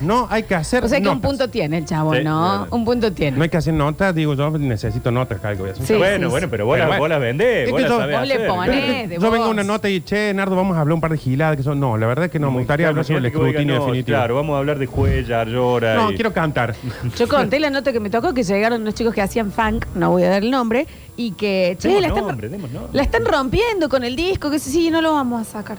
[0.00, 0.84] No, hay que hacer.
[0.84, 1.28] O sea que un notas.
[1.30, 2.58] punto tiene el chavo, Sí, ¿no?
[2.64, 2.66] claro.
[2.76, 3.36] Un punto tiene.
[3.36, 5.86] No hay que hacer notas, digo yo necesito notas que voy a hacer.
[5.86, 6.50] Sí, bueno, sí, bueno, sí.
[6.50, 7.00] pero vos, Pero la, bueno.
[7.02, 8.48] vos la vendés, Es vos que la yo- sabés Vos le hacer.
[8.48, 8.84] ponés.
[8.84, 9.08] Claro.
[9.08, 9.52] de Yo vengo vos.
[9.54, 11.56] una nota y, che, Nardo, vamos a hablar un par de giladas.
[11.56, 11.80] Que son...
[11.80, 13.74] No, la verdad es que no, me gustaría hablar sobre el Imagínate que vos escrutinio
[13.78, 14.16] no, definitivo.
[14.16, 15.94] Claro, vamos a hablar de Cuellar, Llora.
[15.96, 16.74] No, y- quiero cantar.
[17.18, 20.10] Yo conté la nota que me tocó, que llegaron unos chicos que hacían funk, no
[20.10, 22.90] voy a dar el nombre, y que, che, Demos la están, nombre, demos nombre.
[22.92, 25.78] la están rompiendo con el disco, que sí, no lo vamos a sacar.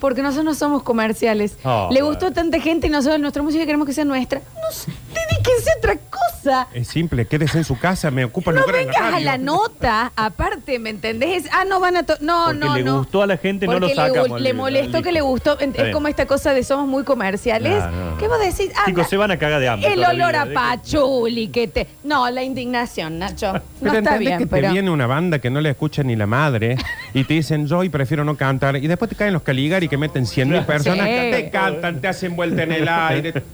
[0.00, 1.56] Porque nosotros no somos comerciales.
[1.64, 2.06] Oh, Le bueno.
[2.08, 4.40] gustó tanta gente y nosotros nuestra música queremos que sea nuestra.
[4.40, 4.96] No sé, ¿de
[5.42, 6.66] qué Búsquense otra cosa.
[6.74, 9.20] Es simple, quédese en su casa, me ocupa el No lugar en la vengas a
[9.20, 11.44] la nota, aparte, ¿me entendés?
[11.52, 12.02] Ah, no van a...
[12.02, 12.98] to- No, Porque no, le no.
[12.98, 15.58] gustó a la gente, no lo le sacamos Le, libro, molestó que le gustó.
[15.58, 17.82] Está Es como esta cosa de somos muy comerciales.
[17.84, 18.18] No, no, no.
[18.18, 18.70] ¿Qué vos decís?
[18.76, 19.92] Ah, Chicos, se van a cagar de hambre.
[19.92, 20.54] El la olor a vida.
[20.60, 21.86] pachuli que te...
[22.04, 23.52] No, la indignación, Nacho.
[23.52, 24.68] No Pero está entendés bien, que pero...
[24.68, 26.76] te viene una banda que no le escucha ni la madre
[27.18, 29.96] y te dicen yo y prefiero no cantar y después te caen los Caligari que
[29.96, 31.30] meten 100 mil personas Sí.
[31.30, 33.42] te cantan, te hacen vuelta en el aire.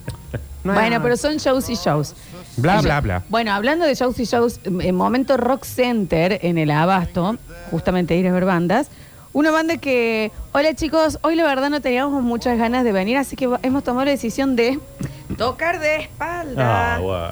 [0.64, 2.14] No Bueno, pero son shows y shows.
[2.56, 3.22] Bla, Y bla, yo- bla.
[3.28, 7.36] Bueno, hablando de shows y shows, en momento Rock Center en el Abasto,
[7.72, 8.86] justamente ir a ver bandas.
[9.32, 13.34] Una banda que, hola chicos, hoy la verdad no teníamos muchas ganas de venir, así
[13.34, 14.78] que va- hemos tomado la decisión de
[15.36, 16.94] tocar de espalda.
[16.94, 17.30] Ah, guau.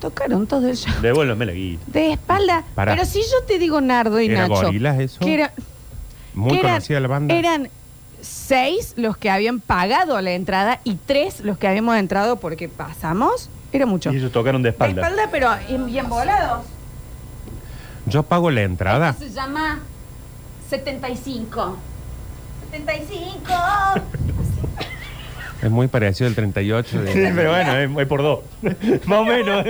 [0.00, 0.94] Tocaron todo el show.
[1.02, 1.84] Devuélveme la guita.
[1.86, 2.64] De espalda.
[2.74, 2.94] Pará.
[2.94, 4.62] Pero si yo te digo Nardo y ¿Era Nacho.
[4.62, 5.18] Gorilas eso?
[5.20, 5.52] Que era,
[6.34, 7.34] Muy que eran- conocida la banda.
[7.34, 7.68] Eran
[8.22, 13.48] seis los que habían pagado la entrada y tres los que habíamos entrado porque pasamos.
[13.72, 14.12] Era mucho.
[14.12, 15.02] Y ellos tocaron de De espalda.
[15.02, 16.64] espalda, pero en- bien volados.
[18.06, 19.12] Yo pago la entrada.
[19.12, 19.78] Se llama
[20.68, 21.76] 75.
[22.72, 23.52] 75.
[25.62, 27.12] Es muy parecido al 38 de...
[27.12, 28.40] Sí, pero bueno, es, es por dos.
[29.04, 29.64] Más o menos.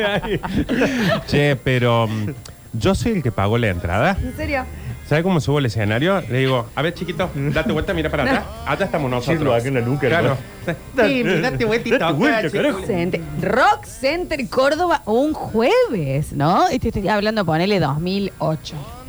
[1.26, 2.30] Che, pero mm,
[2.74, 4.16] yo soy el que pagó la entrada.
[4.22, 4.64] ¿En serio?
[5.10, 6.20] ¿Sabe cómo subo al escenario?
[6.30, 8.44] Le digo, a ver, chiquito, date vuelta, mira para atrás.
[8.64, 9.52] Allá estamos nosotros.
[9.52, 10.38] Acá en la nuca, Claro.
[11.04, 12.80] Sí, date vuelta, carajo.
[12.86, 16.70] Center- Rock Center Córdoba un jueves, ¿no?
[16.70, 18.99] Y te estoy hablando, ponele 2008.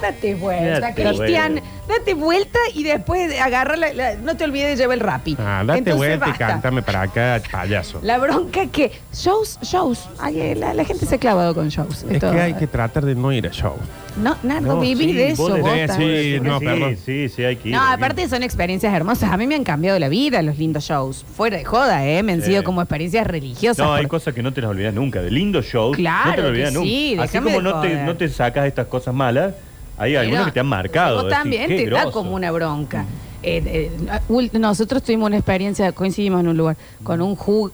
[0.00, 1.52] Date vuelta, Date Cristian.
[1.52, 1.70] vuelta.
[1.88, 5.36] Date vuelta y después agarra la, la- no te olvides de llevar el rapi.
[5.38, 6.46] Ah, date Entonces, vuelta y basta.
[6.48, 8.00] cántame para acá, payaso.
[8.02, 10.08] La bronca que shows, shows.
[10.18, 12.02] Ay, eh, la, la gente se ha clavado con shows.
[12.02, 13.74] Es Esto- que hay que tratar de no ir a show.
[14.20, 16.96] No, Nardo, No, vivís sí, de eso, vos de- vos Sí, no, sí, perdón.
[17.04, 17.74] sí, sí, hay que ir.
[17.74, 19.30] No, hay que aparte son experiencias hermosas.
[19.30, 21.24] A mí me han cambiado la vida los lindos shows.
[21.36, 22.22] Fuera de joda, ¿eh?
[22.22, 22.48] Me han Sí.
[22.48, 23.86] sido como experiencias religiosas.
[23.86, 25.22] No, hay cosas que no te las olvidas nunca.
[25.22, 26.88] De lindos shows, Claro no te las olvidas que nunca.
[26.88, 28.04] sí, Así déjame como de no te, joder.
[28.04, 29.54] no te sacas estas cosas malas,
[29.98, 31.14] hay Pero algunas que te han marcado.
[31.16, 33.04] Vos decís, también qué te da como una bronca.
[33.42, 33.90] Eh,
[34.28, 37.72] eh, nosotros tuvimos una experiencia, coincidimos en un lugar, con un jug...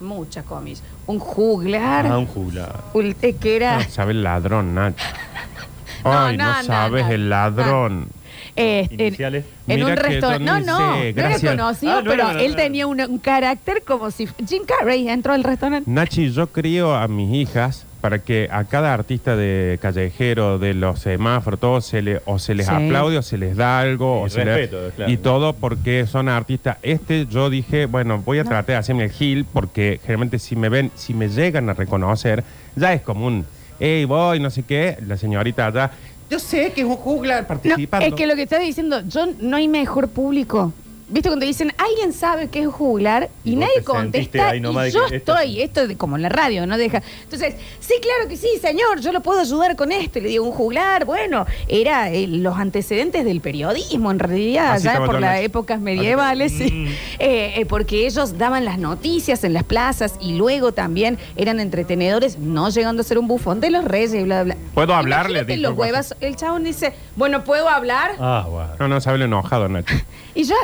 [0.00, 0.82] Muchas comis.
[1.06, 2.06] Un juglar.
[2.06, 2.82] Ah, un juglar.
[3.22, 3.78] eh, que era...
[3.78, 4.96] No sabe el ladrón, Nacho.
[6.04, 7.12] No, Ay, no, no, no, sabes no.
[7.12, 8.08] el ladrón.
[8.56, 9.46] eh, en- Iniciales.
[9.66, 10.44] En Mira un restaurante.
[10.44, 12.56] No, no, sé, no era conocido, Ah, no pero no, él no.
[12.56, 14.28] tenía un carácter como si.
[14.46, 15.90] Jim Carrey entró al restaurante.
[15.90, 20.98] Nachi, yo crío a mis hijas para que a cada artista de callejero, de los
[21.00, 22.72] semáforos, todo se le, o se les Sí.
[22.74, 24.24] aplaude o se les da algo.
[24.24, 25.10] Y o se les- respeto, claro.
[25.10, 26.76] y todo porque son artistas.
[26.82, 30.68] Este yo dije, bueno, voy a tratar de hacerme el gil porque generalmente si me
[30.68, 32.44] ven, si me llegan a reconocer,
[32.76, 33.46] ya es como un,
[33.80, 35.90] hey, voy, no sé qué, la señorita allá.
[36.28, 38.04] Yo sé que es un juglar No, participando.
[38.06, 40.74] es que lo que está diciendo, yo no hay mejor público.
[41.06, 43.28] ¿Viste cuando dicen, alguien sabe qué es juglar?
[43.44, 44.50] Y, Y nadie contesta.
[44.50, 46.78] ahí nomás Y de yo que estoy, esto es como en la radio, ¿no?
[46.78, 47.02] Deja.
[47.24, 50.18] Entonces, sí, claro que sí, señor, yo lo puedo ayudar con esto.
[50.18, 54.84] Y le digo, un juglar, bueno, era eh, los antecedentes del periodismo, en realidad, Así
[54.84, 56.70] ya por las épocas medievales, sí.
[56.72, 56.86] Mm.
[57.18, 62.38] Eh, eh, porque ellos daban las noticias en las plazas y luego también eran entretenedores,
[62.38, 64.64] no llegando a ser un bufón de los reyes y bla, bla, bla.
[64.74, 65.44] ¿Puedo hablarle?
[65.44, 68.12] Dijo los el huevas, el chabón dice, bueno, ¿puedo hablar?
[68.18, 68.70] Ah, bueno.
[68.78, 69.94] No, no, sabe lo enojado, Nacho.
[70.36, 70.56] Y yo,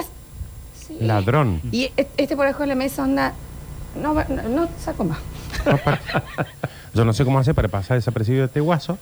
[0.98, 1.04] sí.
[1.04, 1.60] Ladrón.
[1.72, 3.32] Y e- este por debajo de la mesa onda,
[4.00, 5.18] no, va- no, no saco más.
[6.94, 8.98] Yo no sé cómo hace para pasar desapercibido este guaso.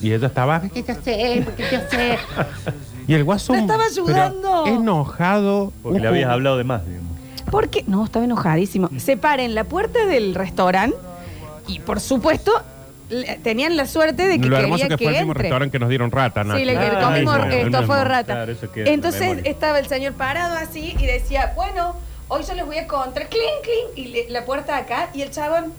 [0.00, 0.60] Y ella estaba.
[0.60, 2.18] Porque yo sé, porque yo sé.
[3.08, 3.52] Y el guaso.
[3.52, 4.64] Me estaba ayudando.
[4.66, 5.72] enojado.
[5.82, 7.10] Porque le habías hablado de más, digamos.
[7.50, 8.88] Porque, no, estaba enojadísimo.
[8.96, 10.96] Se para en la puerta del restaurante
[11.66, 12.52] y por supuesto
[13.12, 15.42] le- tenían la suerte de que Lo hermoso quería que fue el mismo entre.
[15.44, 16.58] restauante que nos dieron rata, Nacho.
[16.58, 18.04] Sí, le que Ah, comimos el mismo, el estofado de mismo.
[18.04, 18.32] rata.
[18.34, 19.50] Claro, eso queda en la Entonces memoria.
[19.50, 21.94] estaba el señor parado así y decía, bueno,
[22.28, 25.30] hoy yo les voy a contar, clink, clink, y le- la puerta acá, y el
[25.30, 25.72] chabón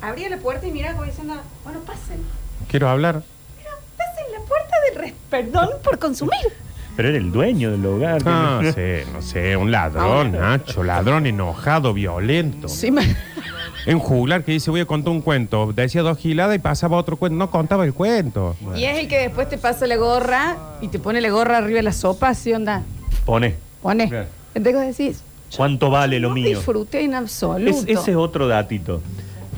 [0.00, 2.22] abría la puerta y miraba como diciendo, bueno, pasen.
[2.70, 3.22] Quiero hablar.
[3.56, 6.38] Pero pasen la puerta del res- perdón por consumir.
[6.96, 8.24] Pero era el dueño del hogar.
[8.24, 12.68] No sé, no sé, un ladrón, Nacho, ladrón enojado, violento.
[12.68, 13.14] Sí, me-
[13.86, 15.72] Un juglar que dice, voy a contar un cuento.
[15.72, 17.38] Decía dos giladas y pasaba otro cuento.
[17.38, 18.56] No contaba el cuento.
[18.74, 21.76] Y es el que después te pasa la gorra y te pone la gorra arriba
[21.76, 22.82] de la sopa, así onda.
[23.24, 23.54] Pone.
[23.82, 24.08] Pone.
[24.08, 24.26] Claro.
[24.54, 25.22] Entonces decís,
[25.56, 26.48] ¿Cuánto vale lo no mío?
[26.48, 27.70] disfruté en absoluto.
[27.70, 29.00] Es- ese es otro datito.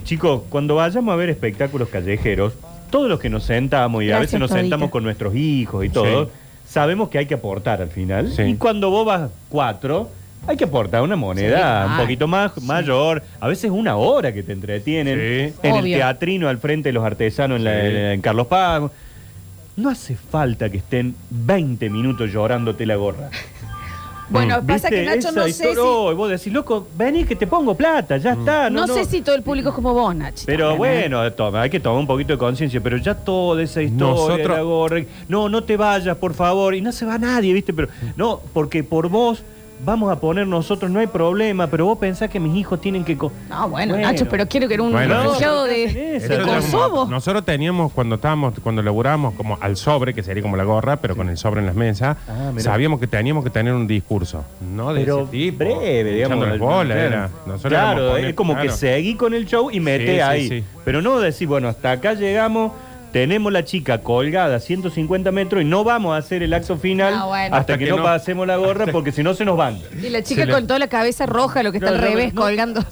[0.05, 2.53] Chicos, cuando vayamos a ver espectáculos callejeros,
[2.91, 4.63] todos los que nos sentamos y a veces nos Todita.
[4.63, 6.31] sentamos con nuestros hijos y todo, Sí.
[6.69, 8.31] sabemos que hay que aportar al final.
[8.33, 8.43] Sí.
[8.43, 10.11] Y cuando vos vas cuatro,
[10.47, 14.43] hay que aportar una moneda Sí, un poquito más mayor, a veces una hora que
[14.43, 15.53] te entretienen.
[15.53, 15.55] Sí.
[15.63, 17.97] En el teatrino al frente de los artesanos en, la- Sí.
[18.15, 18.83] en Carlos Paz.
[19.77, 23.31] No hace falta que estén 20 minutos llorándote la gorra.
[24.31, 25.17] Bueno, pasa que ¿Viste?
[25.17, 25.81] Nacho no sé historia- si.
[25.83, 28.69] Oh, y vos decís, loco, vení que te pongo plata, ya está.
[28.69, 30.43] No, No, sé si todo el público es como vos, Nacho.
[30.45, 31.09] Pero también, ¿eh?
[31.09, 34.57] bueno, toma, hay que tomar un poquito de conciencia, pero ya toda esa historia, Nosotros-
[34.59, 37.73] la gorra, no, no te vayas, por favor, y no se va nadie, ¿viste?
[37.73, 39.43] Pero no, porque por vos
[39.85, 43.17] vamos a poner nosotros, no hay problema, pero vos pensás que mis hijos tienen que...
[43.17, 46.25] co- No, bueno, Nacho, pero quiero que era un Bueno, refugiado de, no, de eso
[46.27, 47.07] Eso era como- Kosovo.
[47.07, 51.17] nosotros teníamos cuando estábamos, cuando laburábamos como al sobre, que sería como la gorra, pero
[51.17, 52.63] con el sobre en las mesas, Ah, mirá.
[52.63, 54.45] sabíamos que teníamos que tener un discurso.
[54.61, 55.59] No de Pero ese tipo.
[55.59, 56.37] breve, digamos.
[56.39, 57.01] echando las bolas, claro.
[57.09, 57.31] era.
[57.47, 58.77] Nosotros Claro, poner- es como que claro.
[58.77, 60.49] seguí con el show y mete Sí, sí, ahí.
[60.49, 60.65] sí.
[60.85, 62.73] Pero no decir, bueno, hasta acá llegamos,
[63.13, 67.15] tenemos la chica colgada a 150 metros y no vamos a hacer el acto final
[67.17, 67.45] Ah, bueno.
[67.47, 69.79] hasta, Hasta que, que no, no- pasemos la gorra porque si no se nos van.
[70.03, 72.03] Y la chica Se le- con toda la cabeza roja, lo que está No, al
[72.03, 72.43] no, revés, no.
[72.43, 72.83] colgando.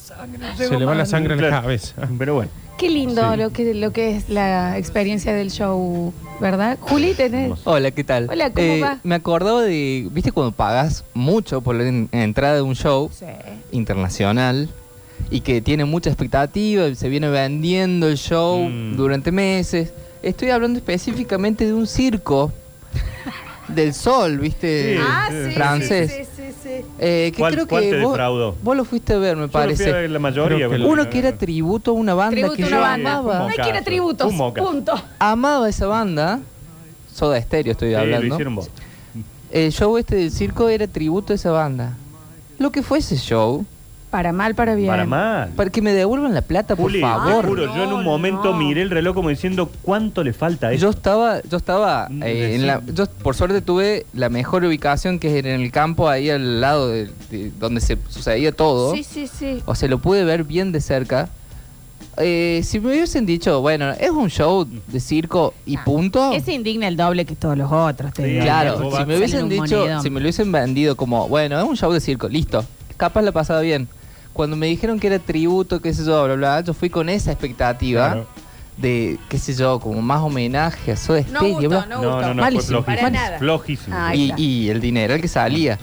[0.57, 1.63] Se le va la sangre a la Claro.
[1.63, 1.95] cabeza.
[2.19, 2.51] Pero bueno.
[2.79, 3.39] Qué lindo Sí.
[3.39, 6.77] lo, que, lo que es la experiencia del show, ¿verdad?
[6.81, 7.53] Juli, tenés.
[7.65, 8.29] Hola, ¿qué tal?
[8.31, 8.99] Hola, ¿cómo Eh, va?
[9.03, 13.25] Me acordaba de, ¿viste cuando pagas mucho por la en- entrada de un show Sí.
[13.73, 14.69] internacional
[15.31, 18.97] y que tiene mucha expectativa, se viene vendiendo el show Mm.
[18.97, 19.93] durante meses?
[20.29, 22.53] Estoy hablando específicamente de un circo
[23.69, 24.97] del sol, ¿viste?
[24.97, 25.01] Sí.
[25.07, 26.13] Ah, eh, sí, francés.
[26.13, 26.85] sí, sí, sí, sí.
[26.99, 29.53] Eh, que ¿Cuál- creo cuál que te vos, lo fuiste a ver, me Yo lo
[29.53, 29.93] fui a parece.
[29.93, 30.69] ver la mayoría.
[30.69, 30.77] Que.
[30.77, 33.13] Uno que era tributo a una banda Tributo que a una yo banda.
[33.19, 33.39] amaba.
[33.39, 33.63] No hay que.
[34.63, 34.95] Punto.
[35.19, 36.41] Amaba esa banda.
[37.13, 38.35] Soda Stereo estoy Sí, lo hablando.
[38.35, 38.71] hicieron vos.
[39.51, 41.97] El show este del circo era tributo a esa banda.
[42.59, 43.65] Lo que fue ese show,
[44.17, 44.89] Para mal, para bien.
[44.89, 45.51] Para mal.
[45.55, 47.43] para que me devuelvan la plata, por favor.
[47.43, 48.57] te juro, yo en No, un momento no.
[48.57, 50.91] miré el reloj como diciendo cuánto le falta a Yo esto.
[50.91, 55.29] estaba, yo estaba Mm, eh, en la, yo por suerte tuve la mejor ubicación que
[55.39, 58.95] es en el campo ahí al lado de, de donde se sucedía todo.
[58.95, 59.63] Sí, sí, sí.
[59.67, 61.29] O sea, lo pude ver bien de cerca.
[62.17, 66.33] Eh, si me hubiesen dicho, bueno, es un show de circo y Ah, punto.
[66.33, 68.45] Ese indigna el doble que todos los otros, te Sí, digo.
[68.45, 70.03] Claro, Vos si vas- me hubiesen un dicho, monedón.
[70.03, 72.65] si me lo hubiesen vendido como, bueno, es un show de circo, listo.
[72.97, 73.89] Capaz la pasaba bien.
[74.37, 77.33] Cuando me dijeron que era tributo, qué sé yo, bla, bla, yo fui con esa
[77.33, 78.27] expectativa Claro.
[78.77, 82.21] de, qué sé yo, como más homenaje a Soda No Stereo, gustó, no No, no,
[82.21, 82.83] no, fue Malísimo.
[82.83, 83.11] Para flojísimo.
[83.25, 83.39] nada.
[83.39, 83.97] Flojísimo.
[83.99, 85.79] Ah, y, y el dinero el que salía.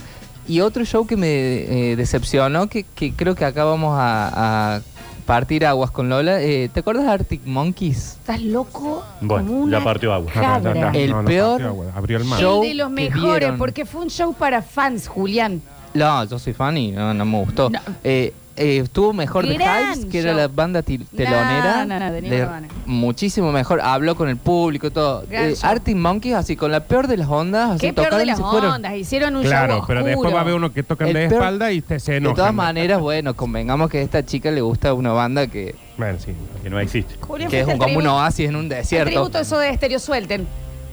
[0.48, 4.82] Y otro show que me eh, decepcionó, que, que creo que acá vamos a, a
[5.26, 6.42] partir aguas con Lola.
[6.42, 8.18] eh, ¿Te acuerdas de Arctic Monkeys?
[8.20, 10.32] Estás loco Bueno, una ya partió agua.
[10.34, 10.92] cabra.
[10.94, 12.40] El No, no, peor partió agua, abrió el mar.
[12.42, 15.62] show El de los mejores, porque fue un show para fans, Julián.
[15.94, 17.70] No, yo soy fan y no, no me gustó.
[17.70, 17.80] No.
[18.04, 20.38] Eh, eh, estuvo mejor de Gran Hives, que era show.
[20.42, 21.86] la banda telonera.
[21.86, 22.48] no, no, de
[22.86, 23.82] muchísimo mejor.
[23.82, 25.24] Habló con el público, todo.
[25.30, 25.70] Gran Eh, show.
[25.70, 27.72] Arctic Monkeys, así con la peor de las ondas.
[27.72, 28.72] Así Qué peor de y las se fueron.
[28.74, 28.96] ondas.
[28.96, 30.06] Hicieron un Claro, show pero oscuro.
[30.10, 32.18] después va a haber uno que toca El de peor- espalda y te se De
[32.20, 32.36] enoja.
[32.36, 36.34] todas maneras, bueno, convengamos que a esta chica le gusta una banda que, Bueno, sí.
[36.62, 37.16] Que no existe.
[37.22, 39.10] Julián, que es un, como un tributo- oasis en un desierto.
[39.12, 40.48] tributo eso de estéreo, suelten.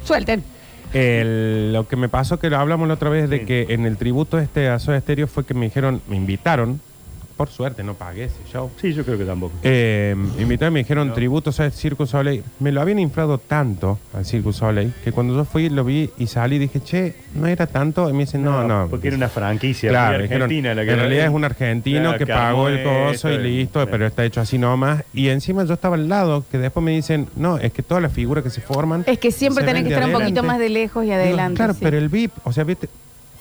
[0.05, 0.43] Suelten.
[0.93, 3.45] El- lo que me pasó, que lo hablamos la otra vez, de Sí.
[3.47, 6.81] que en el tributo este a Soda Stereo fue que me dijeron, me invitaron,
[7.41, 8.71] por suerte no pagué ese show.
[8.79, 9.55] Sí, yo creo que tampoco.
[9.63, 12.45] Eh, me invitaron y me dijeron tributo a Circus Soleil.
[12.59, 16.27] Me lo habían inflado tanto al Circus Soleil que cuando yo fui lo vi y
[16.27, 18.11] salí dije, che, no era tanto.
[18.11, 18.89] Y me dicen, no, no.
[18.91, 19.89] Porque era una franquicia.
[19.89, 23.31] Claro, dijeron, Argentina la que en realidad es un argentino Claro, que pagó el coso
[23.31, 23.89] y listo, sí.
[23.91, 25.03] pero está hecho así nomás.
[25.15, 28.13] Y encima yo estaba al lado, que después me dicen, no, es que todas las
[28.13, 29.03] figuras que se forman.
[29.07, 31.57] Es que siempre tenés que estar un poquito más de lejos y Digo, adelante.
[31.57, 31.81] claro, sí.
[31.81, 32.91] pero el VIP, o sea, viste,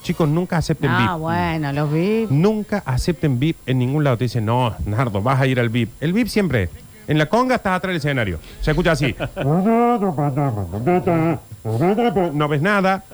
[0.02, 1.20] chicos, nunca acepten Ah, VIP.
[1.20, 2.26] bueno, los vi.
[2.30, 4.16] Nunca acepten VIP en ningún lado.
[4.18, 5.90] Te dicen, no, Nardo, vas a ir al VIP.
[6.00, 6.68] El VIP siempre.
[7.08, 8.38] En la conga estás atrás del escenario.
[8.60, 9.14] Se escucha así.
[12.32, 13.04] No ves nada.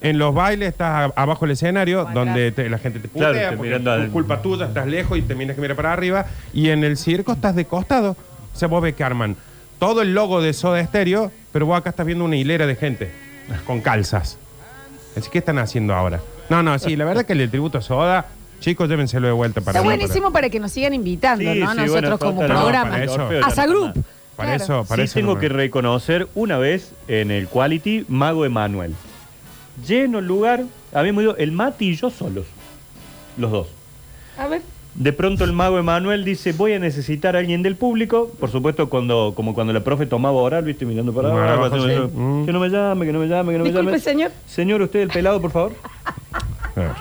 [0.00, 2.14] En los bailes estás a- abajo del escenario, Atrás.
[2.14, 4.86] donde te- la gente te putea, Claro, te porque mirando es al- culpa tuya, estás
[4.86, 6.26] lejos y te miras que mira para arriba.
[6.52, 8.16] Y en el circo estás de costado.
[8.54, 9.36] O sea, vos ves que arman
[9.78, 13.10] todo el logo de Soda Stereo, pero vos acá estás viendo una hilera de gente
[13.66, 14.38] con calzas.
[15.18, 16.20] Así que están haciendo ahora.
[16.48, 18.26] No, no, sí, la verdad que el del tributo a Soda,
[18.60, 21.70] chicos, llévenselo de vuelta para Está mí, buenísimo para que nos sigan invitando, Sí, ¿no?
[21.72, 22.90] sí, Nosotros bueno, como no, programa.
[22.90, 23.14] para eso.
[23.14, 23.86] Orfeo ya Asa no Group.
[23.88, 24.08] está más.
[24.36, 24.64] Para Claro.
[24.64, 28.94] eso, para sí eso tengo que reconocer una vez en el Quality Mago Emanuel.
[29.86, 30.62] Lleno el lugar,
[30.94, 32.46] habíamos ido el Mati y yo solos.
[33.36, 33.66] Los dos.
[34.38, 34.62] A ver.
[34.98, 38.32] De pronto el mago Emanuel dice, voy a necesitar a alguien del público.
[38.40, 41.76] Por supuesto, cuando, como cuando la profe tomaba oral, viste, mirando para abajo.
[42.12, 42.44] Mm.
[42.46, 44.00] que no me llame, que no me llame, que no me Disculpe, llame.
[44.00, 44.32] señor.
[44.48, 45.72] Señor, usted el pelado, por favor.
[46.74, 46.94] Claro.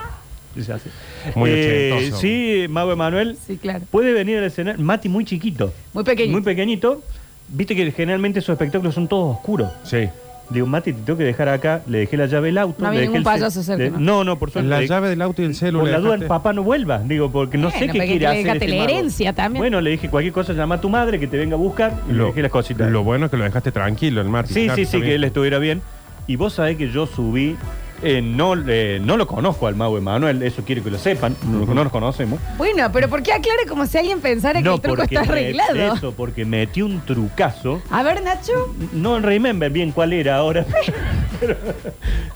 [0.55, 0.89] Dice así.
[1.35, 2.11] Muy Eh.
[2.15, 3.35] Sí, mago Emanuel.
[3.45, 3.83] Sí, claro.
[3.89, 4.79] Puede venir al escenario.
[4.83, 5.73] Mati muy chiquito.
[5.93, 6.31] Muy pequeño.
[6.31, 7.01] Muy pequeñito.
[7.47, 9.71] Viste que generalmente esos espectáculos son todos oscuros.
[9.83, 10.07] Sí.
[10.49, 11.81] Digo, Mati, te tengo que dejar acá.
[11.87, 12.81] Le dejé la llave del auto.
[12.81, 13.99] No había le dejé ningún el ce- payaso cerca, le- ¿no?
[13.99, 14.69] No, no, por suerte.
[14.69, 15.83] La le- llave del auto y el celular.
[15.83, 16.99] Por la duda, el papá no vuelva.
[16.99, 18.47] Digo, porque no sé Bueno, qué quiere hacer.
[18.47, 18.89] este la mago.
[18.89, 19.61] herencia también.
[19.61, 22.11] Bueno, le dije cualquier cosa, llama a tu madre que te venga a buscar y
[22.13, 22.89] le Lo, dejé las cositas.
[22.89, 24.53] lo bueno es que lo dejaste tranquilo, el Martín.
[24.55, 25.15] sí, Claro, sí, está sí, que bien.
[25.17, 25.81] él estuviera bien.
[26.27, 27.55] Y vos sabés que yo subí
[28.03, 31.65] Eh, no, eh, no lo conozco al mago Emanuel, eso quiero que lo sepan, no,
[31.65, 32.39] no nos conocemos.
[32.55, 35.75] Bueno, pero ¿por qué aclara como si alguien pensara que el truco está me- arreglado?
[35.95, 37.81] eso, porque metió un trucazo.
[37.89, 38.53] A ver, Nacho.
[38.93, 40.63] No remember bien cuál era ahora.
[41.39, 41.55] pero,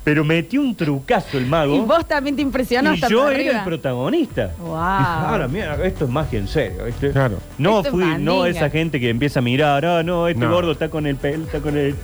[0.03, 1.75] pero metió un trucazo el mago.
[1.75, 2.91] Y vos también te impresionó.
[2.91, 3.57] y hasta yo era arriba.
[3.59, 4.51] el protagonista.
[4.59, 4.75] Wow.
[4.75, 6.85] Ahora, mira, esto es magia en serio.
[6.85, 7.11] ¿viste?
[7.11, 7.37] Claro.
[7.59, 10.51] No Esto es fui, no esa gente que empieza a mirar, ah, no, este No.
[10.51, 11.95] gordo está con el pelo, está con el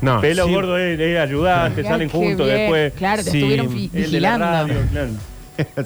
[0.00, 0.52] No, pelo sí.
[0.54, 2.58] gordo es, es ayudante, Ay, salen qué juntos bien.
[2.58, 2.92] después.
[2.94, 4.46] Claro, te Sí, estuvieron fi- El de la vigilando.
[4.46, 5.08] radio, claro.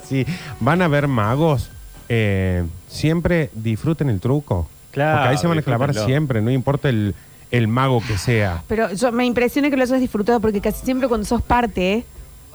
[0.07, 0.25] Sí,
[0.59, 1.69] van a ver magos.
[2.09, 4.67] eh, siempre disfruten el truco.
[4.91, 6.13] Claro, Porque ahí se van a clavar disfrútenlo.
[6.13, 7.15] siempre, no importa el,
[7.51, 8.63] el mago que sea.
[8.67, 12.03] Pero yo me impresiona que lo hayas disfrutado porque casi siempre cuando sos parte,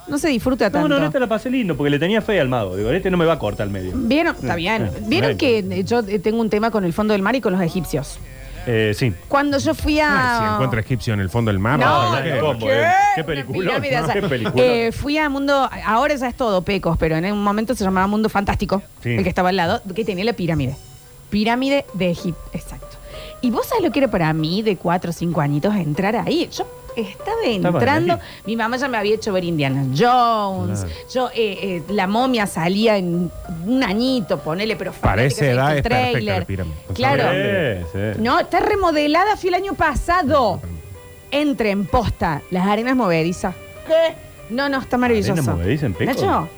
[0.09, 0.89] no se disfruta No, tanto.
[0.91, 2.77] no, no te la pasé lindo porque le tenía fe al mago.
[2.77, 3.93] Digo, este no me va a cortar al medio.
[3.95, 4.37] ¿Vieron?
[4.39, 4.83] Está bien.
[4.85, 7.41] Eh, ¿Vieron que eh, yo eh, tengo un tema con el fondo del mar y
[7.41, 8.19] con los egipcios?
[8.67, 9.13] Eh, sí.
[9.29, 10.41] Cuando yo fui a...
[10.41, 11.79] Ay, si encuentra egipcio en el fondo del mar.
[11.79, 12.23] No, ¿no?
[12.23, 12.31] ¿qué?
[12.35, 12.83] no, ¿Cómo, ¿qué?
[12.83, 12.87] eh?
[13.15, 13.83] Qué peliculón.
[14.57, 18.07] Eh, fui a Mundo, ahora ya es todo pecos, pero en un momento se llamaba
[18.07, 19.11] Mundo Fantástico, Sí.
[19.15, 20.77] el que estaba al lado, que tenía la pirámide.
[21.31, 22.87] Pirámide de Egipto, exacto.
[23.41, 26.49] Y vos sabés lo que era para mí de cuatro o cinco añitos entrar ahí.
[26.53, 26.67] Yo
[26.97, 30.95] estaba entrando, mi mamá ya me había hecho ver Indiana Jones, Claro.
[31.13, 33.31] yo, eh, eh, la momia salía en
[33.67, 36.77] un añito, ponele, pero esa edad es perfecta la pirámide.
[36.95, 37.85] Claro.
[37.85, 38.21] Sí, sí.
[38.23, 40.61] No, está remodelada, fui el año pasado.
[41.31, 43.55] Entre en posta, las arenas movedizas.
[43.87, 44.15] ¿Qué?
[44.49, 45.33] No, no, está maravilloso.
[45.33, 46.13] ¿Arenas movedizas en Peco?
[46.13, 46.49] Nacho,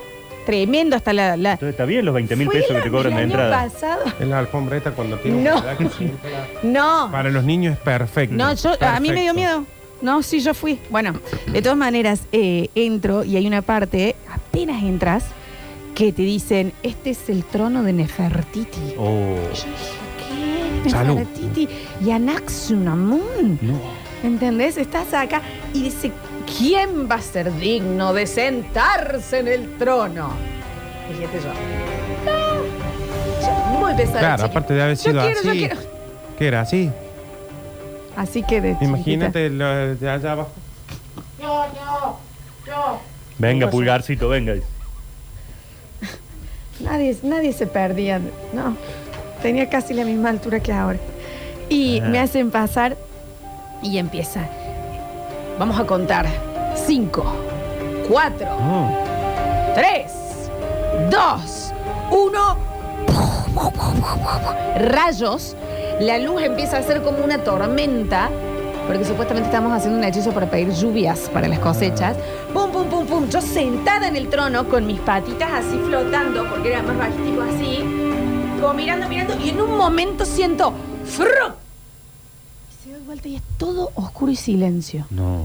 [0.45, 1.37] tremendo hasta la...
[1.39, 1.53] la...
[1.53, 3.65] Entonces está bien los 20 mil pesos que la- te cobran de el año entrada.
[3.65, 4.01] pasado.
[4.21, 5.57] En la alfombreta cuando tiene No.
[5.57, 6.47] una edad que se infla.
[6.63, 8.37] No, Para los niños es perfecto.
[8.37, 9.35] no, yo, a mí me dio Perfecto.
[9.35, 9.65] miedo.
[10.03, 10.79] No, sí, yo fui.
[10.91, 11.15] Bueno,
[11.53, 15.25] de todas maneras, eh, entro y hay una parte, apenas entras,
[15.95, 18.95] que te dicen, este es el trono de Nefertiti.
[18.97, 19.35] Oh.
[19.35, 20.91] Yo dije, ¿qué?
[20.91, 21.17] Salud.
[21.17, 21.69] Nefertiti
[22.05, 23.59] y Anaxunamun.
[23.61, 23.81] No.
[24.23, 24.77] ¿Entendés?
[24.77, 25.43] Estás acá
[25.75, 26.13] y dice,
[26.59, 30.31] ¿quién va a ser digno de sentarse en el trono?
[31.09, 31.51] Fíjate yo.
[32.31, 32.61] Ah,
[33.73, 34.19] yo muy pesada.
[34.21, 35.59] Claro, aparte de haber Yo sido quiero, yo así.
[35.59, 35.77] quiero.
[36.39, 36.91] ¿Qué era así?
[38.19, 40.51] Así que de Imagínate lo de allá abajo.
[43.39, 44.55] Venga, pulgarcito, venga.
[46.81, 48.19] Nadie, nadie se perdía.
[48.53, 48.77] No.
[49.41, 50.99] Tenía casi la misma altura que ahora.
[51.69, 52.09] Y Ah.
[52.09, 52.97] me hacen pasar
[53.83, 54.41] y empieza.
[55.59, 56.27] Vamos a contar.
[56.75, 57.25] Cinco,
[58.09, 58.91] cuatro, Oh.
[59.77, 60.13] Tres,
[61.11, 61.73] dos,
[62.11, 62.57] uno.
[64.77, 65.55] Rayos.
[66.01, 68.31] La luz empieza a ser como una tormenta.
[68.87, 72.17] Porque supuestamente estamos haciendo un hechizo para pedir lluvias para las cosechas.
[72.55, 73.29] Pum, pum, pum, pum.
[73.29, 77.81] Yo sentada en el trono con mis patitas así flotando, porque era más bajito así.
[78.59, 79.39] Como mirando, mirando.
[79.45, 80.73] Y en un momento siento.
[81.05, 81.11] Y
[82.83, 85.07] se da vuelta y es todo oscuro y silencio.
[85.11, 85.45] No.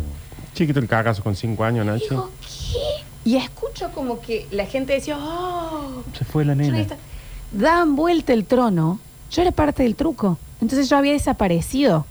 [0.54, 2.06] Chiquito el cagazo con cinco años, Nacho.
[2.10, 3.04] Digo, ¿qué?
[3.30, 6.04] Y escucho como que la gente decía, ¡oh!
[6.18, 6.86] Se fue la nena.
[7.52, 9.00] Daban vuelta el trono.
[9.34, 10.38] Yo era parte del truco.
[10.62, 12.06] Entonces yo había desaparecido.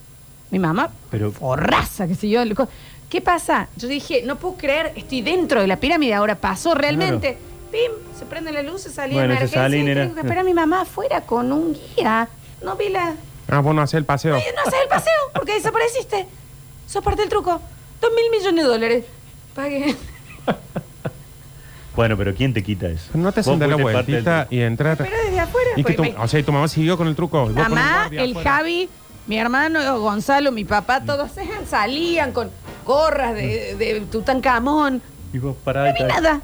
[0.50, 2.42] Mi mamá, Pero- forraza, que siguió.
[2.42, 2.68] el co-
[3.08, 3.68] ¿Qué pasa?
[3.76, 7.38] Yo dije, no puedo creer, estoy dentro de la pirámide, ahora pasó realmente.
[7.70, 9.62] Pim, se prende la luz, se salía Bueno, de se emergencia.
[9.62, 10.00] sale, y nena.
[10.02, 12.28] tengo que esperar a mi mamá afuera con un guía.
[12.62, 13.14] No vi la.
[13.48, 14.36] Ah, vos no hacés el paseo.
[14.36, 16.26] Oye, no haces el paseo porque desapareciste.
[16.86, 17.60] Sos parte del truco.
[18.00, 19.04] Dos mil millones de dólares.
[19.54, 19.96] Pague.
[21.94, 23.10] Bueno, pero ¿quién te quita eso?
[23.14, 24.96] No te dar la vueltita y entrar.
[24.96, 25.70] Pero desde afuera.
[25.76, 27.42] Y que tu, me- o sea, y tu mamá siguió con el truco.
[27.50, 28.50] y con Mamá, el afuera.
[28.50, 28.88] Javi,
[29.26, 32.50] mi hermano Gonzalo, mi papá, todos eh, salían con
[32.84, 35.02] gorras de, de Tutankamón.
[35.32, 36.40] Y vos No parada vi nada.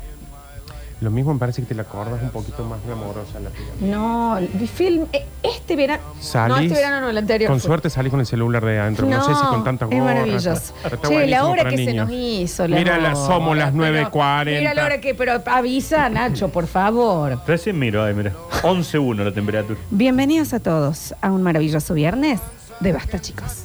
[1.01, 3.87] Lo mismo me parece que te la acordas un poquito más glamorosa la pirámide.
[3.89, 4.37] No,
[4.75, 5.07] film.
[5.13, 6.03] eh, Este verano.
[6.21, 6.57] Salís.
[6.57, 7.49] No, este verano no, el anterior.
[7.49, 7.67] Con fue.
[7.69, 9.07] suerte salís con el celular de adentro.
[9.07, 10.15] No, sé si con tantas es gorras.
[10.17, 10.73] maravilloso.
[10.83, 12.09] Pero está Che, la hora que se niños.
[12.09, 12.67] nos hizo.
[12.67, 14.59] la Mira, la- somos las pero- 9:40.
[14.59, 17.39] Mira la hora que, pero avisa, Nacho, por favor.
[17.47, 18.33] Recién miro, ay, mira.
[18.63, 19.79] 11.1 la temperatura.
[19.91, 22.41] Bienvenidos a todos a un maravilloso viernes
[22.81, 23.63] de Basta, chicos.